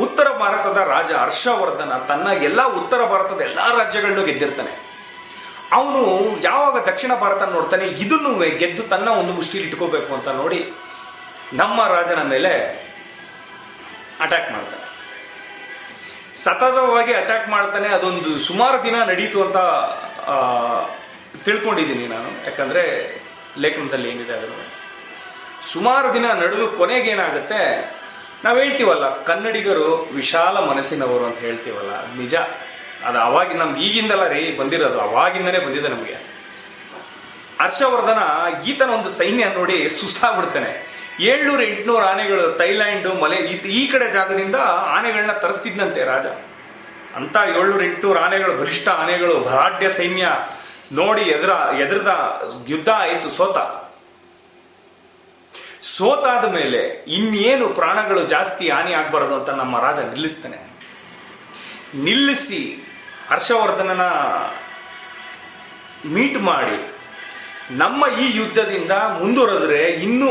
[0.04, 4.73] ಉತ್ತರ ಭಾರತದ ರಾಜ ಹರ್ಷವರ್ಧನ ತನ್ನ ಎಲ್ಲ ಉತ್ತರ ಭಾರತದ ಎಲ್ಲ ರಾಜ್ಯಗಳನ್ನು ಗೆದ್ದಿರ್ತಾನೆ.
[5.78, 6.02] ಅವನು
[6.47, 8.30] ಯಾವಾಗ ದಕ್ಷಿಣ ಭಾರತ ನೋಡ್ತಾನೆ, ಇದನ್ನು
[8.63, 10.60] ಗೆದ್ದು ತನ್ನ ಒಂದು ಮುಷ್ಟಿಲಿ ಇಟ್ಕೋಬೇಕು ಅಂತ ನೋಡಿ
[11.60, 12.52] ನಮ್ಮ ರಾಜನ ಮೇಲೆ
[14.25, 14.86] ಅಟ್ಯಾಕ್ ಮಾಡ್ತಾನೆ.
[16.45, 19.58] ಸತತವಾಗಿ ಅಟ್ಯಾಕ್ ಮಾಡ್ತಾನೆ, ಅದೊಂದು ಸುಮಾರು ದಿನ ನಡೀತು ಅಂತ
[21.47, 22.30] ತಿಳ್ಕೊಂಡಿದ್ದೀನಿ ನಾನು.
[22.49, 22.82] ಯಾಕಂದ್ರೆ
[23.65, 24.58] ಲೇಖನದಲ್ಲಿ ಏನಿದೆ ಅದನ್ನು
[25.64, 27.94] ಸುಮಾರು ದಿನ ನಡೆದು ಕೊನೆಗೇನಾಗುತ್ತೆ
[28.44, 32.34] ನಾವು ಹೇಳ್ತೀವಲ್ಲ, ಕನ್ನಡಿಗರು ವಿಶಾಲ ಮನಸ್ಸಿನವರು ಅಂತ ಹೇಳ್ತೀವಲ್ಲ, ನಿಜ.
[33.04, 36.30] ಅದು ಅವಾಗಿ ನಮ್ಗೆ ಈಗಿಂದಲ್ಲ ರೀ ಬಂದಿರೋದು, ಅವಾಗಿಂದನೇ ಬಂದಿದೆ ನಮಗೆ.
[37.62, 38.18] ಹರ್ಷವರ್ಧನ
[38.66, 41.00] ಈತನ ಒಂದು ಸೈನ್ಯ ನೋಡಿ ಸುಸ್ತಾಗ್ಬಿಡ್ತಾನೆ.
[41.20, 44.54] ಏಳ್ನೂರು ಎಂಟುನೂರು ಆನೆಗಳು ಥೈಲ್ಯಾಂಡ್, ಮಲೆ, ಈ- ಈ ಕಡೆ ಜಾಗದಿಂದ
[44.86, 46.26] ಆನೆಗಳನ್ನ ತರಿಸ್ತಿದ್ನಂತೆ ರಾಜ.
[47.16, 50.28] ಅಂತ ಏಳ್ನೂರು ಎಂಟುನೂರು ಆನೆಗಳು, ಬಲಿಷ್ಠ ಆನೆಗಳು ಭರಾಢ್ಯ ಸೈನ್ಯ
[50.92, 53.79] ನೋಡಿ ಎದುರ, ಎದುರದ ಯುದ್ಧ ಆಯಿತು ಸೋತ.
[55.82, 56.80] ಸೋತಾದ ಮೇಲೆ
[57.16, 60.58] ಇನ್ನೇನು ಪ್ರಾಣಗಳು ಜಾಸ್ತಿ ಹಾನಿ ಆಗಬಾರ್ದು ಅಂತ ನಮ್ಮ ರಾಜ ನಿಲ್ಲಿಸ್ತಾನೆ.
[62.06, 62.60] ನಿಲ್ಲಿಸಿ
[63.30, 64.04] ಹರ್ಷವರ್ಧನನ
[66.14, 66.78] ಮೀಟ್ ಮಾಡಿ
[67.82, 70.30] ನಮ್ಮ ಈ ಯುದ್ಧದಿಂದ ಮುಂದುವರೆದ್ರೆ ಇನ್ನೂ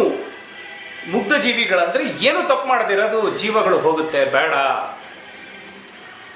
[1.11, 4.53] ಮುಗ್ಧ ಜೀವಿಗಳಂದ್ರೆ ಏನು ತಪ್ಪು ಮಾಡದಿರೋದು ಜೀವಗಳು ಹೋಗುತ್ತೆ, ಬೇಡ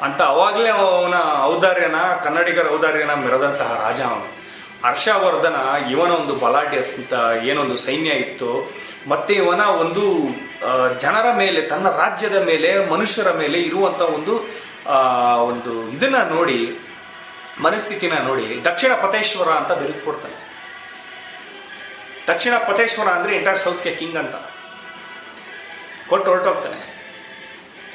[0.06, 1.18] ಅಂತ ಅವಾಗಲೇ ಅವನ
[1.54, 4.28] ಔದಾರ್ಯನ, ಕನ್ನಡಿಗರ ಔದಾರ್ಯನ ಮೆರೆದಂತಹ ರಾಜ ಅವನು.
[4.84, 5.56] ಹರ್ಷವರ್ಧನ
[5.92, 8.72] ಇವನ ಒಂದು ಬಲಾಢ್ಯ ಏನೊಂದು ಸೈನ್ಯ ಇತ್ತು.
[9.08, 10.04] ಮತ್ತೆ ಇವನ ಒಂದು
[11.00, 14.64] ಜನರ ಮೇಲೆ, ತನ್ನ ರಾಜ್ಯದ ಮೇಲೆ, ಮನುಷ್ಯರ ಮೇಲೆ ಇರುವಂತ ಒಂದು
[15.44, 16.80] ಒಂದು ಇದನ್ನ ನೋಡಿ,
[17.62, 20.54] ಮನಸ್ಥಿತಿನ ನೋಡಿ, ದಕ್ಷಿಣ ಪತೇಶ್ವರ ಅಂತ ಬಿರುದು ಕೊಡ್ತಾನೆ.
[22.28, 24.36] ದಕ್ಷಿಣ ಪತೇಶ್ವರ ಅಂದ್ರೆ ಎಂಟರ್ ಸೌತ್ ಕೆ ಕಿಂಗ್ ಅಂತ.
[26.08, 26.94] ಕೊಟ್ಟು ಹೊರಟೋಗ್ತಾನೆ.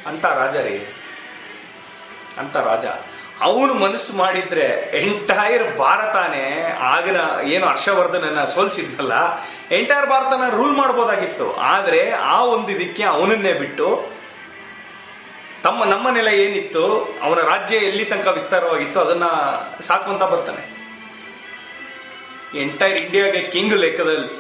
[0.07, 0.79] ಅಂತ ರಾಜ ರೀ
[2.39, 2.85] ಅಂತ ರಾಜ.
[3.41, 4.67] ಅವನು ಮನಸ್ಸು ಮಾಡಿದ್ರೆ
[5.01, 6.47] ಎಂಟೈರ್ ಭಾರತನೇ.
[6.81, 7.17] ಆಗಿನ
[7.53, 9.13] ಏನು ಹರ್ಷವರ್ಧನನ್ನ ಸೋಲಿಸಿದ್ನಲ್ಲ,
[9.73, 11.57] ಎಂಟೈರ್ ಭಾರತನ ರೂಲ್ ಮಾಡ್ಬೋದಾಗಿತ್ತು.
[11.57, 13.89] ಆದ್ರೆ ಆ ಒಂದು ಇದಕ್ಕೆ ಅವನನ್ನೇ ಬಿಟ್ಟು
[15.63, 16.83] ತಮ್ಮ, ನಮ್ಮ ನೆಲ ಏನಿತ್ತು,
[17.23, 19.29] ಅವನ ರಾಜ್ಯ ಎಲ್ಲಿ ತನಕ ವಿಸ್ತಾರವಾಗಿತ್ತು, ಅದನ್ನ
[19.81, 20.65] ಸಾಕುವಂತ ಬರ್ತಾನೆ.
[22.61, 24.31] ಎಂಟೈರ್ ಇಂಡಿಯಾಗೆ ಕಿಂಗ್ ಲೆಕ್ಕದಲ್ಲಿ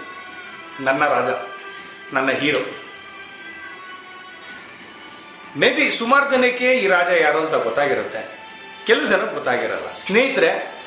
[0.84, 1.30] ನನ್ನ ರಾಜ,
[2.12, 2.62] ನನ್ನ ಹೀರೋ.
[5.56, 8.22] ಮೇ ಬಿ ಸುಮಾರು ಜನಕ್ಕೆ ಈ ರಾಜ ಯಾರು ಅಂತ ಗೊತ್ತಾಗಿರುತ್ತೆ.
[8.88, 9.92] ಕೆಲವು ಜನ ಗೊತ್ತಾಗಿರಲ್ಲ.
[9.92, 10.82] ಸ್ನೇಹಿತರೆ,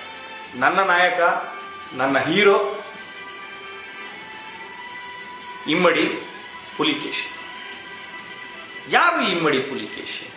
[0.56, 1.20] ನನ್ನ ನಾಯಕ,
[1.94, 2.80] ನನ್ನ ಹೀರೋ,
[5.68, 6.22] ಇಮ್ಮಡಿ
[6.78, 7.36] ಪುಲಿಕೇಶಿ.
[8.90, 10.28] ಯಾರು ಇಮ್ಮಡಿ ಪುಲಿಕೇಶಿ?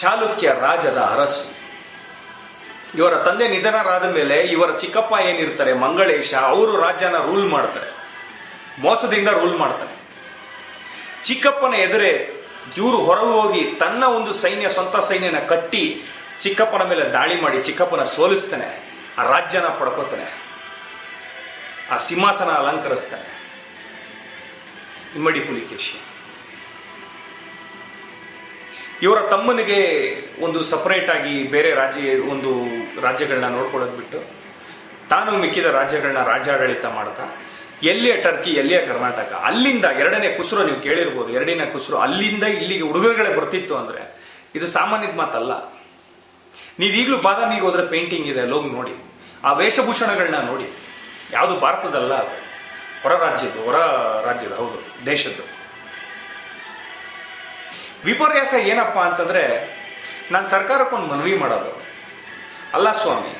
[0.00, 1.56] ಚಾಲುಕ್ಯ ರಾಜದ ಅರಸು.
[2.98, 7.90] ಇವರ ತಂದೆ ನಿಧನರಾದ ಮೇಲೆ ಇವರ ಚಿಕ್ಕಪ್ಪ ಏನಿರ್ತಾರೆ, ಮಂಗಳೇಶ, ಅವರು ರಾಜ್ಯನ ರೂಲ್ ಮಾಡ್ತಾರೆ.
[8.80, 9.94] ಮೋಸದಿಂದ ರೂಲ್ ಮಾಡ್ತಾರೆ.
[11.24, 12.36] ಚಿಕ್ಕಪ್ಪನ ಎದುರೇ
[12.76, 16.02] ಇವರು ಹೊರಗೆ ಹೋಗಿ ತನ್ನ ಒಂದು ಸೈನ್ಯ, ಸ್ವಂತ ಸೈನ್ಯನ ಕಟ್ಟಿ
[16.40, 18.68] ಚಿಕ್ಕಪ್ಪನ ಮೇಲೆ ದಾಳಿ ಮಾಡಿ ಚಿಕ್ಕಪ್ಪನ ಸೋಲಿಸ್ತಾನೆ,
[19.18, 20.28] ಆ ರಾಜ್ಯನ ಪಡ್ಕೋತಾನೆ,
[21.90, 23.28] ಆ ಸಿಂಹಾಸನ ಅಲಂಕರಿಸ್ತಾನೆ.
[25.16, 25.96] ಇಮ್ಮಡಿ ಪುಲಿಕೇಶಿ.
[29.02, 29.80] ಇವರ ತಮ್ಮನಿಗೆ
[30.44, 32.50] ಒಂದು ಸಪರೇಟ್ ಆಗಿ ಬೇರೆ ರಾಜ್ಯ, ಒಂದು
[33.02, 34.20] ರಾಜ್ಯಗಳನ್ನ ನೋಡ್ಕೊಳ್ಳೋದು ಬಿಟ್ಟು,
[35.10, 37.24] ತಾನು ಮಿಕ್ಕಿದ ರಾಜ್ಯಗಳನ್ನ ರಾಜ್ಯಾಡಳಿತ ಮಾಡ್ತಾ
[37.82, 39.40] ಎಲ್ಲಿಯ ಟರ್ಕಿ, ಎಲ್ಲಿಯ ಕರ್ನಾಟಕ?
[39.44, 41.32] ಅಲ್ಲಿಂದ ಎರಡನೇ ಕುಸುರು ನೀವು ಕೇಳಿರ್ಬೋದು.
[41.32, 44.20] ಎರಡನೇ ಕುಸುರು ಅಲ್ಲಿಂದ ಇಲ್ಲಿಗೆ ಉಡುಗೊರೆಗಳೇ ಬರ್ತಿತ್ತು ಅಂದ್ರೆ
[44.54, 45.72] ಇದು ಸಾಮಾನ್ಯದ ಮಾತಲ್ಲ.
[46.78, 49.12] ನೀವು ಈಗಲೂ ಬಾದಾಮಿಗೆ ಹೋದ್ರೆ ಪೇಂಟಿಂಗ್ ಇದೆ ಹೋಗಿ ನೋಡಿ.
[49.44, 50.72] ಆ ವೇಷಭೂಷಣಗಳನ್ನ ನೋಡಿ.
[51.32, 52.14] ಯಾವುದು ಭಾರತದಲ್ಲ
[53.02, 53.76] ಹೊರ ರಾಜ್ಯದ್ದು, ಹೊರ
[54.26, 55.42] ರಾಜ್ಯದ, ಹೌದು, ದೇಶದ್ದು.
[58.04, 59.44] ವಿಪರ್ಯಾಸ ಏನಪ್ಪ ಅಂತಂದ್ರೆ,
[60.30, 61.82] ನಾನು ಸರ್ಕಾರಕ್ಕೊಂದು ಮನವಿ ಮಾಡೋದು.
[62.74, 63.36] ಅಲ್ಲ ಸ್ವಾಮಿ,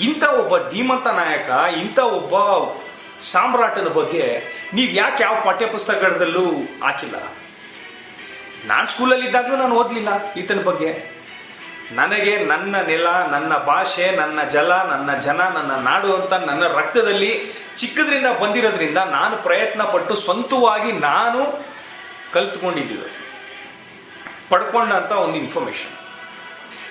[0.00, 2.34] ಇಂಥ ಒಬ್ಬ ಧೀಮಂತ ನಾಯಕ, ಇಂಥ ಒಬ್ಬ
[3.22, 6.44] ಸಾಮ್ರಾಟನ ಬಗ್ಗೆ ನೀವು ಯಾಕೆ ಯಾವ ಪಠ್ಯ ಪುಸ್ತಕಗಳಲ್ಲೂ
[6.82, 7.32] ಹಾಕಿಲ್ಲ?
[8.66, 11.12] ನಾನು ಸ್ಕೂಲಲ್ಲಿ ಇದ್ದಾಗಲೂ ನಾನು ಓದಲಿಲ್ಲ ಈತನ ಬಗ್ಗೆ.
[11.92, 18.26] ನನಗೆ ನನ್ನ ನೆಲ, ನನ್ನ ಭಾಷೆ, ನನ್ನ ಜಲ, ನನ್ನ ಜನ, ನನ್ನ ನಾಡು ಅಂತ ನನ್ನ ರಕ್ತದಲ್ಲಿ ಚಿಕ್ಕದ್ರಿಂದ
[18.26, 21.64] ಬಂದಿರೋದ್ರಿಂದ ನಾನು ಪ್ರಯತ್ನ ಪಟ್ಟು ಸ್ವಂತವಾಗಿ ನಾನು
[22.32, 23.10] ಕಲ್ತ್ಕೊಂಡಿದ್ದೀವಿ.
[24.48, 25.92] ಪಡ್ಕೊಂಡಂಥ ಒಂದು ಇನ್ಫಾರ್ಮೇಶನ್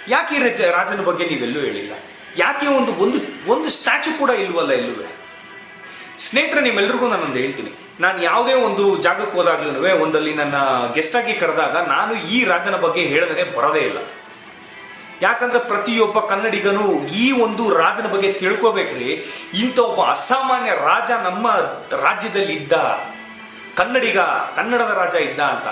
[0.08, 1.94] ಯಾಕೆ ರಾಜನ ಬಗ್ಗೆ ನೀವೆಲ್ಲೂ ಹೇಳಿಲ್ಲ?
[2.38, 3.18] ಯಾಕೆ ಒಂದು ಒಂದು
[3.52, 5.21] ಒಂದು ಸ್ಟ್ಯಾಚು ಕೂಡ ಇಲ್ವಲ್ಲ ಎಲ್ಲುವೆ
[6.26, 7.72] ಸ್ನೇಹಿತರೆ, ನಿಮ್ಮೆಲ್ರಿಗೂ ನಾನೊಂದು ಹೇಳ್ತೀನಿ.
[8.04, 9.70] ನಾನು ಯಾವುದೇ ಒಂದು ಜಾಗಕ್ಕೆ ಹೋದಾಗ್ಲೂ
[10.06, 10.56] ಒಂದಲ್ಲಿ ನನ್ನ
[10.96, 14.00] ಗೆಸ್ಟ್ ಆಗಿ ಕರೆದಾಗ ನಾನು ಈ ರಾಜನ ಬಗ್ಗೆ ಹೇಳದೇ ಬರೋದೇ ಇಲ್ಲ.
[15.26, 16.86] ಯಾಕಂದ್ರೆ ಪ್ರತಿಯೊಬ್ಬ ಕನ್ನಡಿಗನು
[17.24, 19.10] ಈ ಒಂದು ರಾಜನ ಬಗ್ಗೆ ತಿಳ್ಕೋಬೇಕ್ರಿ.
[19.62, 21.48] ಇಂಥ ಒಬ್ಬ ಅಸಾಮಾನ್ಯ ರಾಜ ನಮ್ಮ
[22.06, 22.74] ರಾಜ್ಯದಲ್ಲಿ ಇದ್ದ
[23.80, 24.20] ಕನ್ನಡಿಗ,
[24.58, 25.68] ಕನ್ನಡದ ರಾಜ ಇದ್ದ ಅಂತ.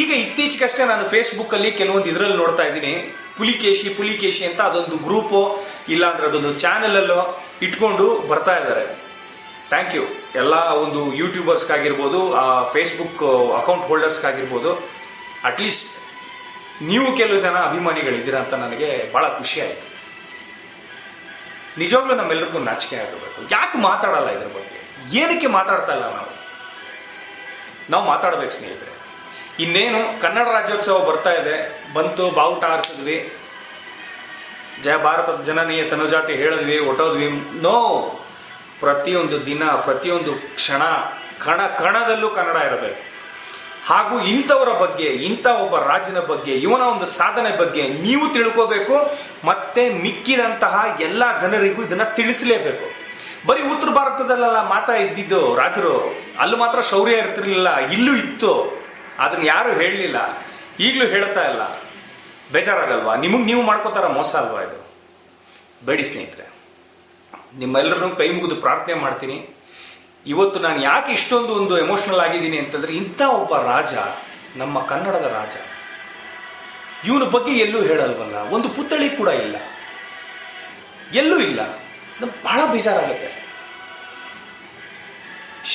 [0.00, 2.94] ಈಗ ಇತ್ತೀಚೆಗಷ್ಟೇ ನಾನು ಫೇಸ್ಬುಕ್ ಅಲ್ಲಿ ಕೆಲವೊಂದು ಇದರಲ್ಲಿ ನೋಡ್ತಾ ಇದ್ದೀನಿ.
[3.38, 5.40] ಪುಲಿಕೇಶಿ ಪುಲಿಕೇಶಿ ಅಂತ ಅದೊಂದು ಗ್ರೂಪು
[5.94, 7.20] ಇಲ್ಲಾಂದ್ರೆ ಅದೊಂದು ಚಾನೆಲ್ ಅಲ್ಲೋ.
[7.62, 9.06] ಇಟ್ಕೊಂಡು ಬರ್ತಾ ಇದ್ದಾರೆ.
[9.68, 10.02] ಥ್ಯಾಂಕ್ ಯು
[10.34, 14.72] ಎಲ್ಲ ಒಂದು ಯೂಟ್ಯೂಬರ್ಸ್ಗಾಗಿರ್ಬೋದು ಆ ಫೇಸ್ಬುಕ್ ಅಕೌಂಟ್ ಹೋಲ್ಡರ್ಸ್ಗಾಗಿರ್ಬೋದು
[15.44, 16.06] ಅಟ್ಲೀಸ್ಟ್
[16.82, 19.86] ನೀವು ಕೆಲವು ಜನ ಅಭಿಮಾನಿಗಳಿದ್ದೀರಾ ಅಂತ ನನಗೆ ಬಹಳ ಖುಷಿ ಆಯಿತು.
[21.78, 23.42] ನಿಜವಾಗ್ಲೂ ನಮ್ಮೆಲ್ಲರಿಗೂ ನಾಚಿಕೆ ಆಗಬೇಕು.
[23.50, 24.80] ಯಾಕೆ ಮಾತಾಡಲ್ಲ ಇದ್ರ ಬಗ್ಗೆ?
[25.18, 26.30] ಏನಕ್ಕೆ ಮಾತಾಡ್ತಾ ಇಲ್ಲ ನಾವು?
[27.90, 28.92] ನಾವು ಮಾತಾಡ್ಬೇಕು ಸ್ನೇಹಿತರೆ.
[29.62, 31.84] ಇನ್ನೇನು ಕನ್ನಡ ರಾಜ್ಯೋತ್ಸವ ಬರ್ತಾ ಇದೆ.
[31.92, 33.35] ಬಂತು, ಬಾವುಟ ಆರಿಸಿದ್ವಿ
[34.82, 37.30] ಜಯ ಭಾರತದ ಜನನೀಯ ತನುಜಾತಿ ಹೇಳಿದ್ವಿ ಒಟ್ಟೋದ್ವಿ
[37.62, 38.20] ನೋ!
[38.80, 40.82] ಪ್ರತಿಯೊಂದು ದಿನ, ಪ್ರತಿಯೊಂದು ಕ್ಷಣ,
[41.44, 43.16] ಕಣ, ಕಣದಲ್ಲೂ ಕನ್ನಡ ಇರಬೇಕು.
[43.86, 50.96] ಹಾಗೂ ಇಂಥವರ ಬಗ್ಗೆ, ಇಂಥ ಒಬ್ಬ ರಾಜನ ಬಗ್ಗೆ, ಇವನ ಒಂದು ಸಾಧನೆ ಬಗ್ಗೆ ನೀವು ತಿಳ್ಕೋಬೇಕು, ಮತ್ತೆ ಮಿಕ್ಕಿದಂತಹ
[51.00, 53.06] ಎಲ್ಲ ಜನರಿಗೂ ಇದನ್ನ ತಿಳಿಸಲೇಬೇಕು.
[53.46, 58.82] ಬರೀ ಉತ್ತರ ಭಾರತದಲ್ಲೆಲ್ಲ ಮಾತ್ರ ಇದ್ದಿದ್ದು ರಾಜರು, ಅಲ್ಲಿ ಮಾತ್ರ ಶೌರ್ಯ ಇರ್ತಿರ್ಲಿಲ್ಲ, ಇಲ್ಲೂ ಇತ್ತು.
[59.18, 60.38] ಅದನ್ನ ಯಾರು ಹೇಳಲಿಲ್ಲ,
[60.80, 61.85] ಈಗಲೂ ಹೇಳ್ತಾ ಇಲ್ಲ.
[62.52, 63.16] ಬೇಜಾರಾಗಲ್ವಾ?
[63.16, 64.86] ನಿಮಗೆ ನೀವು ಮಾಡ್ಕೋತಾರ ಮೋಸ ಅಲ್ವಾ ಇದು?
[65.86, 66.56] ಬೇಡಿ ಸ್ನೇಹಿತರೆ.
[67.58, 69.48] ನಿಮ್ಮೆಲ್ಲರೂ ಕೈ ಮುಗಿದು ಪ್ರಾರ್ಥನೆ ಮಾಡ್ತೀನಿ.
[70.26, 73.94] ಇವತ್ತು ನಾನು ಯಾಕೆ ಇಷ್ಟೊಂದು ಒಂದು ಎಮೋಷನಲ್ ಆಗಿದ್ದೀನಿ ಅಂತಂದ್ರೆ ಇಂಥ ಒಬ್ಬ ರಾಜ
[74.56, 75.56] ನಮ್ಮ ಕನ್ನಡದ ರಾಜ.
[77.06, 78.34] ಇವನ ಬಗ್ಗೆ ಎಲ್ಲೂ ಹೇಳಲ್ವಲ್ಲ.
[78.34, 79.56] ಒಂದು ಪುತ್ಥಳಿ ಕೂಡ ಇಲ್ಲ.
[81.14, 81.60] ಎಲ್ಲೂ ಇಲ್ಲ.
[82.20, 83.45] ನಮ್ಗೆ ಬಹಳ ಬೇಜಾರಾಗುತ್ತೆ.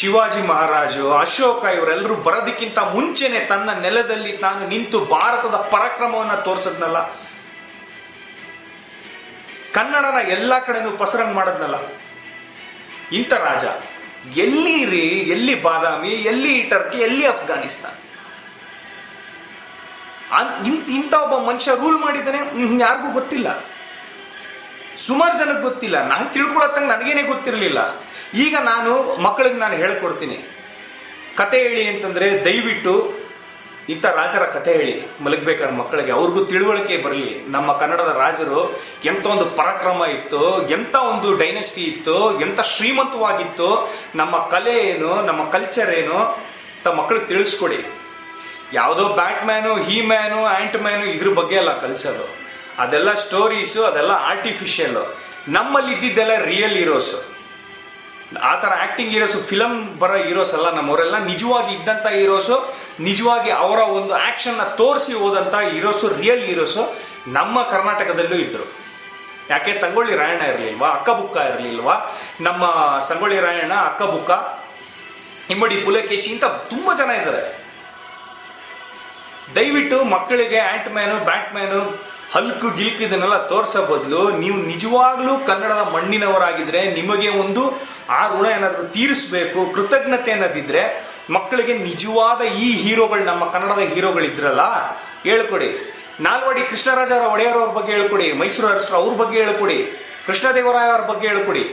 [0.02, 7.02] ಶಿವಾಜಿ ಮಹಾರಾಜು, ಅಶೋಕ ಇವರೆಲ್ಲರೂ ಬರೋದಕ್ಕಿಂತ ಮುಂಚೆನೆ ತನ್ನ ನೆಲದಲ್ಲಿ ತಾನು ನಿಂತು ಭಾರತದ ಪರಾಕ್ರಮವನ್ನು ತೋರಿಸದ್ನಲ್ಲ.
[9.74, 11.76] ಕನ್ನಡನ ಎಲ್ಲ ಕಡೆನೂ ಪಸರಂಗ್ ಮಾಡದ್ನಲ್ಲ.
[13.12, 13.64] ಇಂಥ ರಾಜ,
[14.38, 17.96] ಎಲ್ಲಿ ರೀ, ಎಲ್ಲಿ ಬಾದಾಮಿ, ಎಲ್ಲಿ ಟರ್ಕಿ, ಎಲ್ಲಿ ಅಫ್ಘಾನಿಸ್ತಾನ್?
[20.66, 22.38] ಇಂತ್- ಇಂಥ ಒಬ್ಬ ಮನುಷ್ಯ ರೂಲ್ ಮಾಡಿದ್ದಾನೆ
[22.82, 23.64] ಯಾರಿಗೂ ಗೊತ್ತಿಲ್ಲ.
[24.98, 26.08] ಸುಮಾರು ಜನಕ್ಕೆ ಗೊತ್ತಿಲ್ಲ.
[26.08, 28.11] ನಾನು ತಿಳ್ಕೊಳತ್ತಂಗೆ ನನಗೇನೆ ಗೊತ್ತಿರಲಿಲ್ಲ.
[28.34, 30.38] ಈಗ ನಾನು ಮಕ್ಕಳಿಗೆ ನಾನು ಹೇಳ್ಕೊಡ್ತೀನಿ.
[31.38, 33.22] ಕತೆ ಹೇಳಿ ಅಂತಂದ್ರೆ ದಯವಿಟ್ಟು
[33.90, 36.12] ಇಂಥ ರಾಜರ ಕತೆ ಹೇಳಿ ಮಲಗಬೇಕಾದ್ರೆ ಮಕ್ಕಳಿಗೆ.
[36.12, 37.52] ಅವ್ರಿಗೂ ತಿಳುವಳಿಕೆ ಬರಲಿ.
[37.52, 38.60] ನಮ್ಮ ಕನ್ನಡದ ರಾಜರು
[39.06, 45.90] ಎಂಥ ಒಂದು ಪರಾಕ್ರಮ ಇತ್ತು, ಎಂಥ ಒಂದು ಡೈನೆಸ್ಟಿ ಇತ್ತು, ಎಂಥ ಶ್ರೀಮಂತವಾಗಿತ್ತು, ನಮ್ಮ ಕಲೆ ಏನು, ನಮ್ಮ ಕಲ್ಚರ್
[45.94, 47.86] ಏನು ಅಂತ ಮಕ್ಕಳಿಗೆ ತಿಳಿಸ್ಕೊಡಿ.
[48.74, 49.08] ಯಾವುದೋ
[49.46, 52.42] Batman He Man Ant Man ಇದ್ರ ಬಗ್ಗೆ ಎಲ್ಲ ಕಲ್ಸೋದು
[52.80, 54.98] ಅದೆಲ್ಲ ಸ್ಟೋರೀಸು ಅದೆಲ್ಲ ಆರ್ಟಿಫಿಷಿಯಲ್
[55.48, 57.31] ನಮ್ಮಲ್ಲಿ ಇದ್ದಿದ್ದೆಲ್ಲ ರಿಯಲ್ ಹೀರೋಸ್
[58.40, 61.18] ಆ ಥರ ಆ್ಯಕ್ಟಿಂಗ್ ಹೀರೋಸು ಫಿಲಮ್ ಬರೋ ಹೀರೋಸ್ ಅಲ್ಲ ನಮ್ಮವರೆಲ್ಲ.
[61.18, 68.82] ನಿಜವಾಗಿ ಇದ್ದಂಥ ಹೀರೋಸು ನಿಜವಾಗಿ ಅವರ ಒಂದು ಆ್ಯಕ್ಷನ್ನ ತೋರಿಸಿ ಹೋದಂಥ ಹೀರೋಸು ರಿಯಲ್ ಹೀರೋಸು ನಮ್ಮ ಕರ್ನಾಟಕದಲ್ಲೂ ಇದ್ದರು
[69.50, 69.74] ಯಾಕೆ?
[69.74, 70.90] ಸಂಗೊಳ್ಳಿ ರಾಯಣ್ಣ ಇರಲಿಲ್ವಾ?
[70.90, 72.16] ಅಕ್ಕಬುಕ್ಕ ಇರಲಿಲ್ವಾ?
[72.42, 72.64] ನಮ್ಮ
[73.00, 74.32] ಸಂಗೊಳ್ಳಿ ರಾಯಣ್ಣ, ಅಕ್ಕಬುಕ್ಕ,
[75.52, 77.62] ಇಮ್ಮಡಿ ಪುಲಕೇಶಿ ಇಂಥ ತುಂಬ ಜನ ಇದ್ದಾರೆ.
[79.56, 86.82] ದಯವಿಟ್ಟು ಮಕ್ಕಳಿಗೆ ant man Batman Hulk ಗಿಲ್ಕು ಇದನ್ನೆಲ್ಲ ತೋರ್ಸೋ ಬದಲು ನೀವು ನಿಜವಾಗ್ಲೂ ಕನ್ನಡದ ಮಣ್ಣಿನವರಾಗಿದ್ರೆ
[86.98, 87.64] ನಿಮಗೆ ಒಂದು
[88.10, 90.84] ಆ ಋಣ ಏನಾದರೂ ತೀರಿಸಬೇಕು, ಕೃತಜ್ಞತೆ ಅನ್ನೋದಿದ್ರೆ
[91.30, 94.64] ಮಕ್ಕಳಿಗೆ ನಿಜವಾದ ಈ ಹೀರೋಗಳು, ನಮ್ಮ ಕನ್ನಡದ ಹೀರೋಗಳಿದ್ರಲ್ಲ,
[95.24, 95.70] ಹೇಳ್ಕೊಡಿ.
[96.20, 99.80] ನಾಲ್ವಡಿ ಕೃಷ್ಣರಾಜರ ಒಡೆಯರ್ ಅವ್ರ ಬಗ್ಗೆ ಹೇಳ್ಕೊಡಿ, ಮೈಸೂರು ಅರಸರು ಅವ್ರ ಬಗ್ಗೆ ಹೇಳ್ಕೊಡಿ,
[100.26, 101.64] ಕೃಷ್ಣದೇವರಾಯ ಅವ್ರ ಬಗ್ಗೆ ಹೇಳ್ಕೊಡಿ.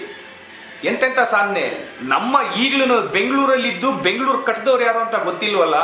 [0.85, 1.65] ಎಂತೆಂತ ಸಾಧನೆ?
[2.03, 5.79] ನಮ್ಮ ಈಗಲೂ ಬೆಂಗಳೂರಲ್ಲಿದ್ದು ಬೆಂಗಳೂರು ಕಟ್ಟದವ್ರು ಯಾರು ಅಂತ ಗೊತ್ತಿಲ್ವಲ್ಲ,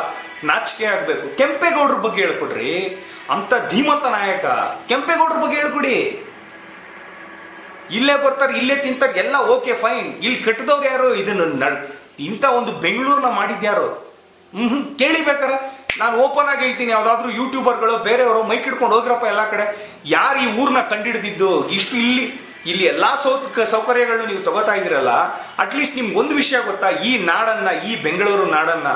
[0.51, 1.27] ನಾಚಿಕೆ ಆಗಬೇಕು.
[1.37, 2.75] ಕೆಂಪೇಗೌಡರ ಬಗ್ಗೆ ಹೇಳ್ಕೊಡ್ರಿ.
[3.31, 4.45] ಅಂತ ಧೀಮಂತ ನಾಯಕ,
[4.89, 6.27] ಕೆಂಪೇಗೌಡರ ಬಗ್ಗೆ ಹೇಳ್ಕೊಡಿ.
[7.91, 10.23] ಇಲ್ಲೇ ಬರ್ತಾರೆ, ಇಲ್ಲೇ ತಿಂತಾರೆ, ಎಲ್ಲ ಓಕೆ, ಫೈನ್.
[10.23, 11.15] ಇಲ್ಲಿ ಕಟ್ಟದವ್ರು ಯಾರು?
[11.15, 11.87] ಇದನ್ನ ನಡ್,
[12.21, 14.15] ಇಂಥ ಒಂದು ಬೆಂಗಳೂರನ್ನ ಮಾಡಿದ್ಯಾರು?
[14.55, 15.85] ಹ್ಮ್ ಕೇಳಿ ಕೇಳಿಬೇಕಾರೆ.
[16.01, 19.97] ನಾನು ಓಪನ್ ಆಗಿ ಹೇಳ್ತೀನಿ, ಯಾವ್ದಾದ್ರು ಯೂಟ್ಯೂಬರ್ಗಳು, ಬೇರೆಯವರು ಮೈಕ್ ಹಿಡ್ಕೊಂಡು ಹೋಗ್ರಪ್ಪ ಎಲ್ಲ ಕಡೆ.
[20.05, 21.69] ಯಾರು ಈ ಊರ್ನ ಕಂಡಿಡ್ದಿದ್ದು?
[21.69, 25.11] ಇಷ್ಟು ಇಲ್ಲಿ ಇಲ್ಲಿ ಎಲ್ಲಾ ಸೌ ಸೌಕರ್ಯಗಳನ್ನು ನೀವು ತಗೋತಾ ಇದ್ದೀರಲ್ಲ
[25.59, 26.91] ಅಟ್ಲೀಸ್ಟ್ ನಿಮ್ಗೆ ಒಂದು ವಿಷಯ ಗೊತ್ತಾ?
[26.91, 28.87] ಈ ನಾಡನ್ನ, ಈ ಬೆಂಗಳೂರು ನಾಡನ್ನ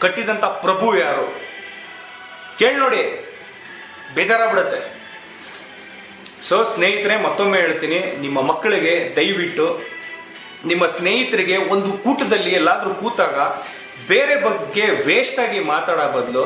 [0.00, 1.42] ಕಟ್ಟಿದಂತ ಪ್ರಭು ಯಾರು?
[2.58, 3.21] ಕೇಳಿ ನೋಡಿ.
[4.14, 4.80] ಬೇಜಾರಾಗ್ಬಿಡುತ್ತೆ.
[6.48, 9.66] ಸೊ ಸ್ನೇಹಿತರೆ, ಮತ್ತೊಮ್ಮೆ ಹೇಳ್ತೀನಿ, ನಿಮ್ಮ ಮಕ್ಕಳಿಗೆ ದಯವಿಟ್ಟು,
[10.70, 13.36] ನಿಮ್ಮ ಸ್ನೇಹಿತರಿಗೆ ಒಂದು ಕೂಟದಲ್ಲಿ ಎಲ್ಲಾದರೂ ಕೂತಾಗ
[14.08, 16.44] ಬೇರೆ ಬಗ್ಗೆ ವೇಸ್ಟ್ ಆಗಿ ಮಾತಾಡೋ ಬದಲು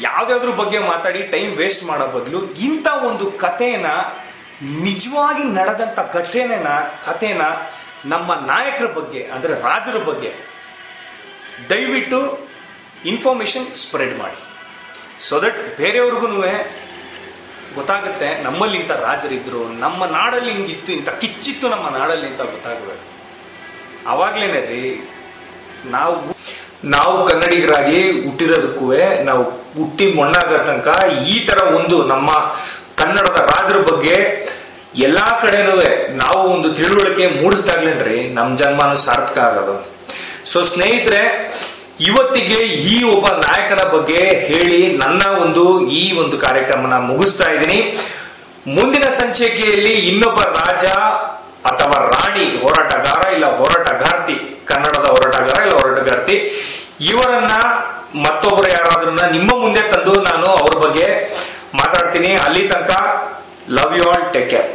[0.00, 3.86] ಯಾವ್ದಾದ್ರ ಬಗ್ಗೆ ಮಾತಾಡಿ ಟೈಮ್ ವೇಸ್ಟ್ ಮಾಡೋ ಬದಲು, ಇಂಥ ಒಂದು ಕಥೆನ,
[4.62, 6.68] ನಿಜವಾಗಿ ನಡೆದಂತ ಘಟನೆನ
[7.06, 7.42] ಕಥೆನ
[8.06, 10.32] ನಮ್ಮ ನಾಯಕರ ಬಗ್ಗೆ, ಅಂದ್ರೆ ರಾಜರ ಬಗ್ಗೆ,
[11.70, 12.20] ದಯವಿಟ್ಟು
[13.04, 14.40] ಇನ್ಫಾರ್ಮೇಶನ್ ಸ್ಪ್ರೆಡ್ ಮಾಡಿ.
[15.24, 16.26] ಸೊ ದಟ್ ಬೇರೆಯವ್ರಿಗೂ
[17.78, 23.04] ಗೊತ್ತಾಗುತ್ತೆ ನಮ್ಮಲ್ಲಿ ಇಂಥ ರಾಜರಿದ್ರು, ನಮ್ಮ ನಾಡಲ್ಲಿ ಹಿಂಗಿತ್ತು, ಇಂಥ ಕಿಚ್ಚಿತ್ತು ನಮ್ಮ ನಾಡಲ್ಲಿ ಅಂತ ಗೊತ್ತಾಗಬೇಕು
[24.12, 24.84] ಅವಾಗ್ಲೇನೆ ರೀ,
[25.96, 26.14] ನಾವು
[26.94, 28.86] ನಾವು ಕನ್ನಡಿಗರಾಗಿ ಹುಟ್ಟಿರೋದಕ್ಕೂ
[29.28, 29.42] ನಾವು
[29.76, 30.88] ಹುಟ್ಟಿ ಮಣ್ಣಾಗ ತನಕ
[31.32, 32.30] ಈ ತರ ಒಂದು ನಮ್ಮ
[33.00, 34.16] ಕನ್ನಡದ ರಾಜರ ಬಗ್ಗೆ
[35.06, 35.74] ಎಲ್ಲಾ ಕಡೆನೂ
[36.22, 39.76] ನಾವು ಒಂದು ತಿಳುವಳಿಕೆ ಮೂಡಿಸ್ದಾಗ್ಲೇನ್ರಿ, ನಮ್ಮ ಜನ್ಮನೂ ಸಾರ್ಥಕ ಆಗೋದು.
[40.50, 41.22] ಸೊ ಸ್ನೇಹಿತರೆ
[42.00, 42.58] ಇವತ್ತಿಗೆ
[42.92, 47.78] ಈ ಒಬ್ಬ ನಾಯಕನ ಬಗ್ಗೆ ಹೇಳಿ ನನ್ನ ಒಂದು ಈ ಒಂದು ಕಾರ್ಯಕ್ರಮನ ಮುಗಿಸ್ತಾ ಇದ್ದೀನಿ.
[48.76, 50.84] ಮುಂದಿನ ಸಂಚಿಕೆಯಲ್ಲಿ ಇನ್ನೊಬ್ಬ ರಾಜ
[51.70, 56.36] ಅಥವಾ ರಾಣಿ, ಹೋರಾಟಗಾರ ಇಲ್ಲ ಹೋರಾಟಗಾರ್ತಿ, ಕನ್ನಡದ ಹೋರಾಟಗಾರ ಇಲ್ಲ ಹೋರಾಟಗಾರ್ತಿ,
[57.00, 57.52] ಇವರನ್ನ
[58.26, 61.06] ಮತ್ತೊಬ್ಬರು ಯಾರಾದ್ರನ್ನ ನಿಮ್ಮ ಮುಂದೆ ತಂದು ನಾನು ಅವ್ರ ಬಗ್ಗೆ
[61.74, 62.36] ಮಾತಾಡ್ತೀನಿ.
[62.46, 62.92] ಅಲ್ಲಿ ತನಕ
[63.68, 64.68] love you all take care